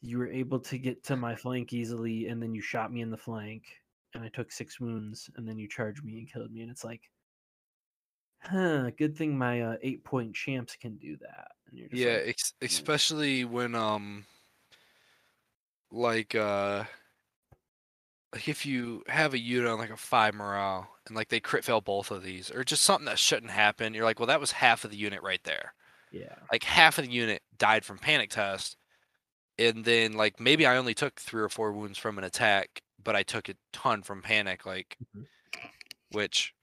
[0.00, 3.10] you were able to get to my flank easily, and then you shot me in
[3.10, 3.80] the flank,
[4.12, 6.84] and I took six wounds, and then you charged me and killed me, and it's
[6.84, 7.10] like,
[8.42, 11.52] huh, good thing my uh, eight point champs can do that.
[11.66, 14.26] And you're just Yeah, like, ex- especially when um
[15.90, 16.84] like uh
[18.34, 21.64] like if you have a unit on like a five morale and like they crit
[21.64, 24.52] fail both of these or just something that shouldn't happen, you're like, well that was
[24.52, 25.72] half of the unit right there.
[26.12, 28.76] yeah, Like half of the unit died from panic test.
[29.58, 33.14] And then like maybe I only took three or four wounds from an attack, but
[33.16, 35.26] I took a ton from panic, like Mhm.
[36.10, 36.54] which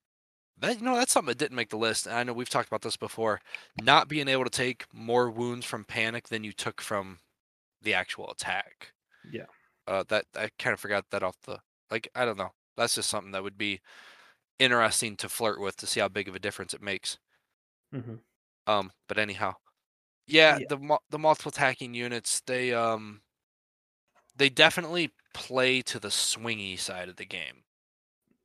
[0.57, 2.05] that you know that's something that didn't make the list.
[2.05, 3.41] And I know we've talked about this before.
[3.81, 7.19] Not being able to take more wounds from panic than you took from
[7.81, 8.91] the actual attack.
[9.31, 9.45] yeah,
[9.87, 11.59] Uh, that I kind of forgot that off the
[11.91, 12.51] like I don't know.
[12.77, 13.81] That's just something that would be
[14.59, 17.19] interesting to flirt with to see how big of a difference it makes.
[17.91, 18.15] hmm
[18.67, 19.55] Um, but anyhow,
[20.27, 20.67] yeah, Yeah.
[20.67, 23.23] the the multiple attacking units they um
[24.35, 27.63] they definitely play to the swingy side of the game.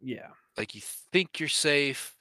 [0.01, 2.17] yeah, Like you think you're safe,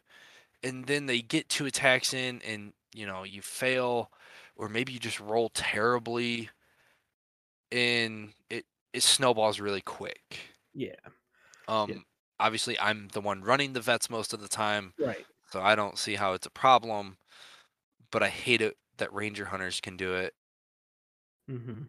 [0.63, 4.11] and then they get two attacks in, and you know you fail,
[4.57, 6.49] or maybe you just roll terribly,
[7.71, 8.65] and it
[8.95, 10.39] it snowballs really quick.
[10.73, 10.95] yeah,
[11.67, 12.05] Um,
[12.39, 15.25] obviously I'm the one running the vets most of the time, right.
[15.51, 17.17] so I don't see how it's a problem.
[18.11, 20.35] But I hate it that ranger hunters can do it.
[21.49, 21.83] Mm-hmm.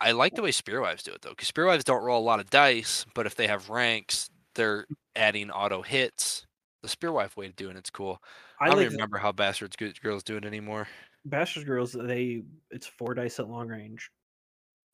[0.00, 2.50] I like the way spearwives do it though, because spearwives don't roll a lot of
[2.50, 6.46] dice, but if they have ranks, they're adding auto hits.
[6.82, 8.22] The spearwife way of doing it's cool.
[8.60, 10.88] I, I don't like even remember how bastards girls do it anymore.
[11.24, 11.92] Bastards girls.
[11.92, 14.10] They it's four dice at long range.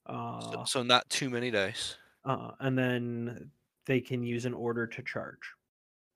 [0.07, 1.97] So, Uh, so not too many dice.
[2.25, 3.51] uh, and then
[3.87, 5.55] they can use an order to charge.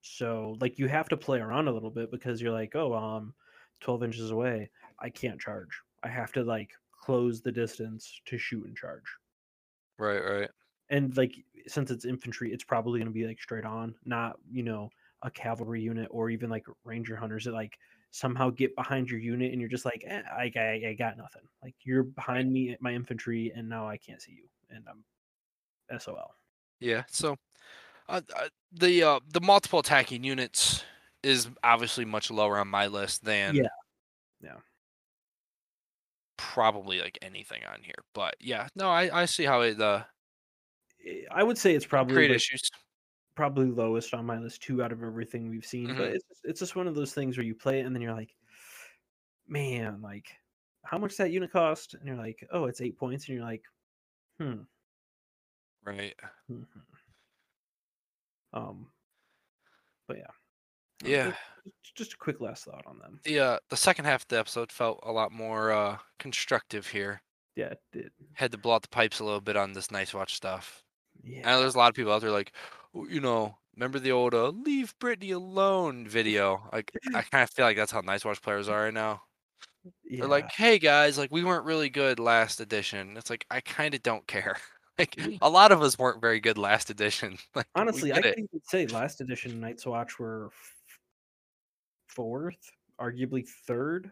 [0.03, 3.35] So like you have to play around a little bit because you're like, oh, um,
[3.81, 5.81] twelve inches away, I can't charge.
[6.03, 9.05] I have to like close the distance to shoot and charge.
[9.99, 10.51] Right, right.
[10.91, 11.35] And like
[11.67, 14.91] since it's infantry, it's probably going to be like straight on, not you know
[15.23, 17.79] a cavalry unit or even like ranger hunters that like
[18.11, 21.43] somehow get behind your unit and you're just like, eh, I, I, I got nothing.
[21.63, 25.99] Like you're behind me, at my infantry, and now I can't see you, and I'm
[25.99, 26.35] SOL.
[26.81, 27.05] Yeah.
[27.09, 27.37] So,
[28.09, 30.85] uh, uh, the uh, the multiple attacking units
[31.23, 33.69] is obviously much lower on my list than Yeah.
[34.43, 34.57] Yeah.
[36.37, 37.95] probably like anything on here.
[38.15, 40.05] But yeah, no, I I see how it uh
[41.07, 42.63] Eh, I would say it's probably create like, issues.
[43.37, 45.95] Probably lowest on my list two out of everything we've seen.
[45.95, 46.15] But Mhm.
[46.15, 48.15] it's just, it's just one of those things where you play it and then you're
[48.15, 48.35] like,
[49.47, 50.37] man, like
[50.85, 51.95] how much that unit cost?
[51.95, 53.65] And you're like, oh, it's eight points, and you're like,
[54.41, 54.63] hmm.
[55.83, 56.17] Right.
[56.49, 56.81] hmm, hmm.
[58.53, 58.93] Um,
[60.07, 60.31] but yeah,
[61.05, 61.37] Uh, Yeah.
[61.95, 63.21] just a quick last thought on them.
[63.25, 67.23] The uh the second half of the episode felt a lot more uh constructive here.
[67.57, 68.13] Yeah, it did.
[68.35, 70.85] Had to blow out the pipes a little bit on this Night's Watch stuff.
[71.23, 72.55] yeah I know there's a lot of people out there like,
[72.85, 76.69] "Oh, you know, remember the old uh, "Leave Britney Alone" video?
[76.73, 79.23] Like, I kind of feel like that's how Night's Watch players are right now.
[80.05, 80.21] yeah.
[80.21, 83.95] They're like, "Hey guys, like we weren't really good last edition." It's like I kind
[83.95, 84.57] of don't care.
[84.99, 87.39] like a lot of us weren't very good last edition.
[87.55, 90.75] Like honestly, I could say last edition Night's Watch were f-
[92.09, 92.71] fourth,
[93.01, 94.11] arguably third.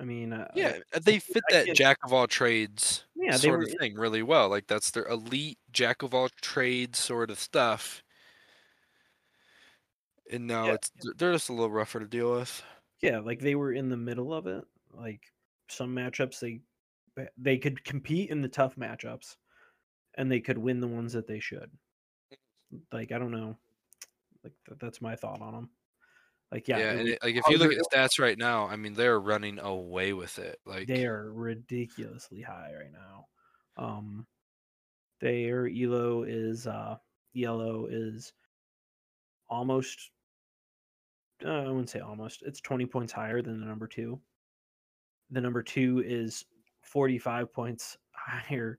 [0.00, 3.48] I mean, uh, Yeah, uh, they fit I that jack of all trades Yeah, they
[3.48, 4.48] sort were of thing really well.
[4.48, 8.02] Like that's their elite jack of all trades sort of stuff.
[10.30, 10.74] And now Yeah.
[10.74, 12.62] it's they're just a little rougher to deal with.
[13.00, 14.64] yeah, like they were in the middle of it.
[14.90, 15.32] Like
[15.68, 16.60] some matchups, they
[17.36, 19.36] they could compete in the tough matchups,
[20.16, 21.70] and they could win the ones that they should.
[22.92, 23.58] Like I don't know,
[24.44, 25.70] like th- that's my thought on them.
[26.52, 29.20] Like yeah, Yeah, it like if you look at stats right now, I mean they're
[29.20, 30.60] running away with it.
[30.66, 33.28] Like they are ridiculously high right now.
[33.76, 34.26] Um,
[35.20, 36.98] their elo is uh
[37.36, 38.32] elo is
[39.48, 40.10] almost.
[41.44, 42.42] Uh, I wouldn't say almost.
[42.42, 44.20] It's twenty points higher than the number two.
[45.30, 46.44] The number two is
[46.82, 48.78] forty-five points higher.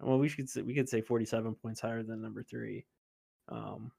[0.00, 2.84] Well, we should say, we could say forty-seven points higher than number three.
[3.48, 3.90] Um,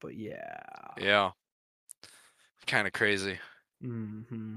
[0.00, 0.60] but yeah.
[0.98, 1.30] yeah,
[2.66, 3.38] kind of crazy.
[3.82, 4.56] Mm-hmm.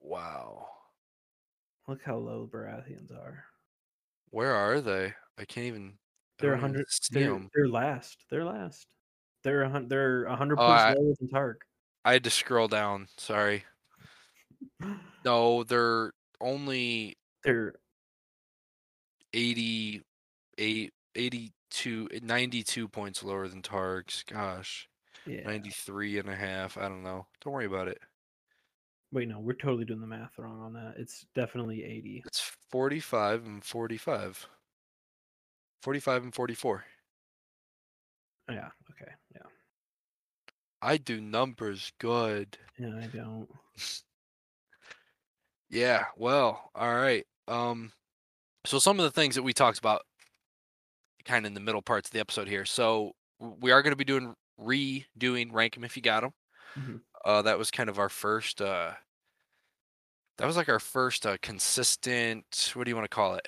[0.00, 0.66] Wow,
[1.86, 3.44] Look how low the Baratheons are.
[4.30, 5.12] where are they?
[5.38, 5.98] I can't even.
[6.38, 6.86] They're hundred.
[7.10, 7.50] They're, 'em.
[7.54, 8.24] they're last.
[8.30, 8.86] They're last.
[9.48, 11.56] They're a hun- they're a hundred Oh, points I- lower than Targs.
[12.04, 13.08] I had to scroll down.
[13.16, 13.64] Sorry.
[15.24, 17.74] No, they're only They're
[19.32, 24.24] 88, 82, eh, 92 points lower than Targs.
[24.26, 24.88] Gosh.
[25.26, 25.42] Yeah.
[25.44, 26.76] 93 and a half.
[26.78, 27.26] I don't know.
[27.42, 27.98] Don't worry about it.
[29.12, 30.94] Wait, no, we're totally doing the math wrong on that.
[30.98, 32.22] It's definitely 80.
[32.26, 34.46] It's 45 and 45.
[35.82, 36.84] 45 and 44.
[38.50, 38.68] Yeah.
[40.82, 42.58] I do numbers good.
[42.78, 43.48] Yeah, I don't.
[45.70, 47.26] Yeah, well, all right.
[47.46, 47.92] Um
[48.66, 50.02] so some of the things that we talked about
[51.24, 52.64] kind of in the middle parts of the episode here.
[52.64, 56.32] So we are going to be doing redoing rank 'em if you got them.
[56.76, 57.02] Mhm.
[57.24, 58.94] Uh that was kind of our first uh
[60.38, 63.46] that was like our first uh consistent what do you want to call it?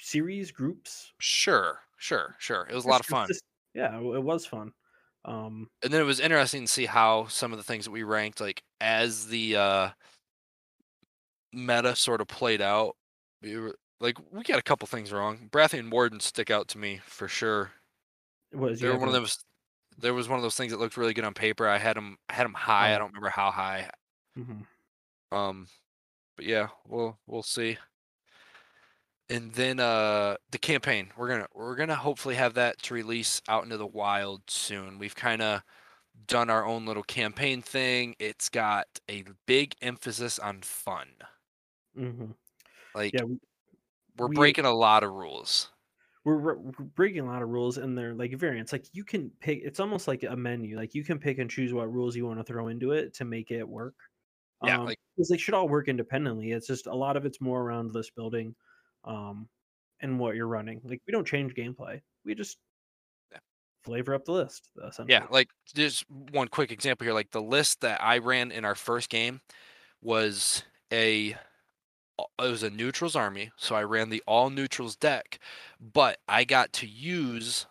[0.00, 1.12] Series groups.
[1.20, 2.66] Sure, sure, sure.
[2.70, 3.34] It was a lot of fun.
[3.74, 4.72] Yeah, it was fun.
[5.28, 8.02] Um, and then it was interesting to see how some of the things that we
[8.02, 9.90] ranked like as the uh
[11.52, 12.96] meta sort of played out
[13.42, 15.48] we were like we got a couple things wrong.
[15.50, 17.72] Brathy and Warden stick out to me for sure.
[18.52, 19.38] Was they were one of those
[19.98, 21.66] there was one of those things that looked really good on paper.
[21.68, 22.92] I had them i had them high.
[22.92, 22.98] I Oh.
[23.00, 23.90] don't remember how high.
[24.38, 24.66] Mhm.
[25.32, 25.66] um
[26.36, 27.76] but yeah we'll we'll see
[29.30, 31.10] and then uh the campaign.
[31.16, 34.98] We're gonna we're gonna hopefully have that to release out into the wild soon.
[34.98, 35.62] We've kind of
[36.26, 38.16] done our own little campaign thing.
[38.18, 41.08] It's got a big emphasis on fun.
[41.96, 42.34] Mhm.
[42.94, 43.38] like Yeah, we-
[44.16, 45.70] we're we- breaking a lot of rules.
[46.24, 48.72] We're, we're breaking a lot of rules and they're like variants.
[48.72, 50.76] Like you can pick it's almost like a menu.
[50.76, 53.24] Like you can pick and choose what rules you want to throw into it to
[53.24, 53.94] make it work.
[54.62, 56.52] Yeah, um, like- because they should all work independently.
[56.52, 58.54] It's just a lot of it's more around list building
[59.08, 59.50] um
[60.00, 62.58] and what you're running like we don't change gameplay we just
[63.84, 64.70] flavor up the list
[65.06, 67.14] Yeah, like just one quick example here.
[67.14, 69.40] Like the list that I ran in our first game
[70.02, 71.36] was a
[72.18, 75.40] it was a neutrals army, so I ran the all neutrals deck,
[75.80, 77.66] but I got to use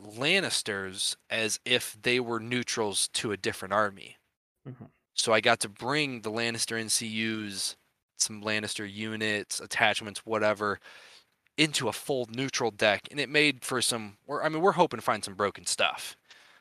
[0.00, 4.18] Lannisters as if they were neutrals to a different army.
[4.64, 4.88] Mhm.
[5.14, 7.77] So I got to bring the Lannister NCUs,
[8.20, 10.78] some Lannister units, attachments, whatever,
[11.58, 14.18] into a full neutral deck, and it made for some.
[14.26, 16.16] We're, I mean, we're hoping to find some broken stuff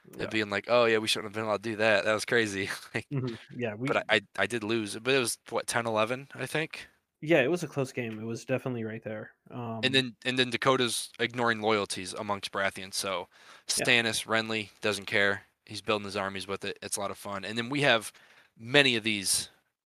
[0.05, 0.17] yeah.
[0.19, 2.05] and being like, "Oh yeah, we shouldn't have been allowed to do that.
[2.05, 3.38] That was crazy." Like, Mhm.
[3.49, 6.45] yeah we but I, I I did lose, but it was what 10, 11, I
[6.47, 6.88] think.
[7.21, 10.38] yeah it was a close game it was definitely right there um And then and
[10.39, 12.95] then Dakota's ignoring loyalties amongst Baratheons.
[12.95, 13.27] So
[13.75, 13.88] Yeah.
[13.88, 15.43] Stannis Renly doesn't care.
[15.65, 16.77] He's building his armies with it.
[16.81, 17.45] It's a lot of fun.
[17.45, 18.11] And then we have
[18.57, 19.49] many of these.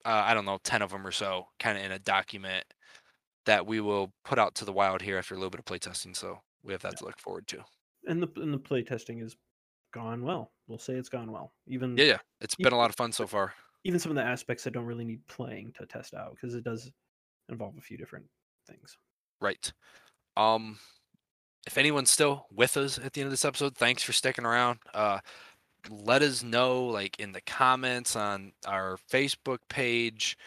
[0.05, 2.65] Uh, I don't know, ten of them or so, kind of in a document
[3.45, 6.15] that we will put out to the wild here after a little bit of playtesting.
[6.15, 7.63] So we have that to look forward to.
[8.07, 9.35] and the and the play testing has
[9.91, 12.89] gone well we'll say it's gone well even Yeah, yeah, it's You- been a lot
[12.91, 13.53] of fun so far.
[13.83, 16.63] even some of the aspects that don't really need playing to test out because it
[16.63, 16.91] does
[17.49, 18.27] involve a few different
[18.67, 18.95] things.
[19.41, 19.71] Right.
[20.37, 20.79] Um
[21.67, 24.79] if anyone's still with us at the end of this episode, thanks for sticking around.
[24.93, 25.19] Uh
[25.89, 30.37] let us know like in the comments on our Facebook page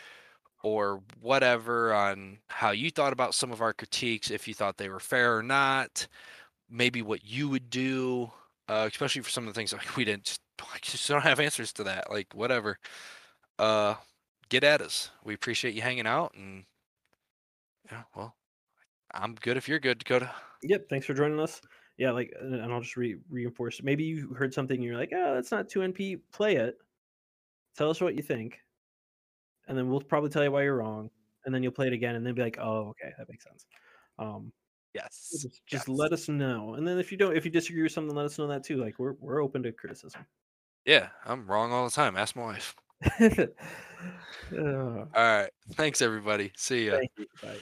[0.63, 4.89] or whatever on how you thought about some of our critiques, if you thought they
[4.89, 6.07] were fair or not,
[6.71, 8.31] maybe what you would do,
[8.69, 11.73] uh, especially for some of the things like we didn't I just don't have answers
[11.75, 12.11] to that.
[12.11, 12.79] Like whatever.
[13.59, 13.95] Uh
[14.49, 15.11] get at us.
[15.25, 16.65] We appreciate you hanging out and
[17.91, 18.35] yeah, well,
[19.13, 20.31] I'm good if you're good, Dakota.
[20.63, 21.61] Yep, thanks for joining us.
[21.99, 23.83] Yeah, like, and and I'll just re- reinforce.
[23.83, 26.79] Maybe you heard something and you're like, "Oh, that's not two NP." Play it.
[27.77, 28.61] Tell us what you think,
[29.69, 31.11] and then we'll probably tell you why you're wrong.
[31.45, 33.67] And then you'll play it again, and then be like, "Oh, okay, that makes sense."
[34.19, 34.53] Um,
[34.95, 35.31] Yes.
[35.43, 36.75] just, just let us know.
[36.75, 38.77] And then if you don't, if you disagree with something, let us know that too.
[38.77, 40.27] Like we're we're open to criticism.
[40.85, 42.17] Yeah, I'm wrong all the time.
[42.17, 42.77] Ask my wife.
[44.53, 45.51] Uh, All right.
[45.75, 46.53] Thanks everybody.
[46.57, 46.99] See ya.
[46.99, 47.27] thank you.
[47.41, 47.61] Bye.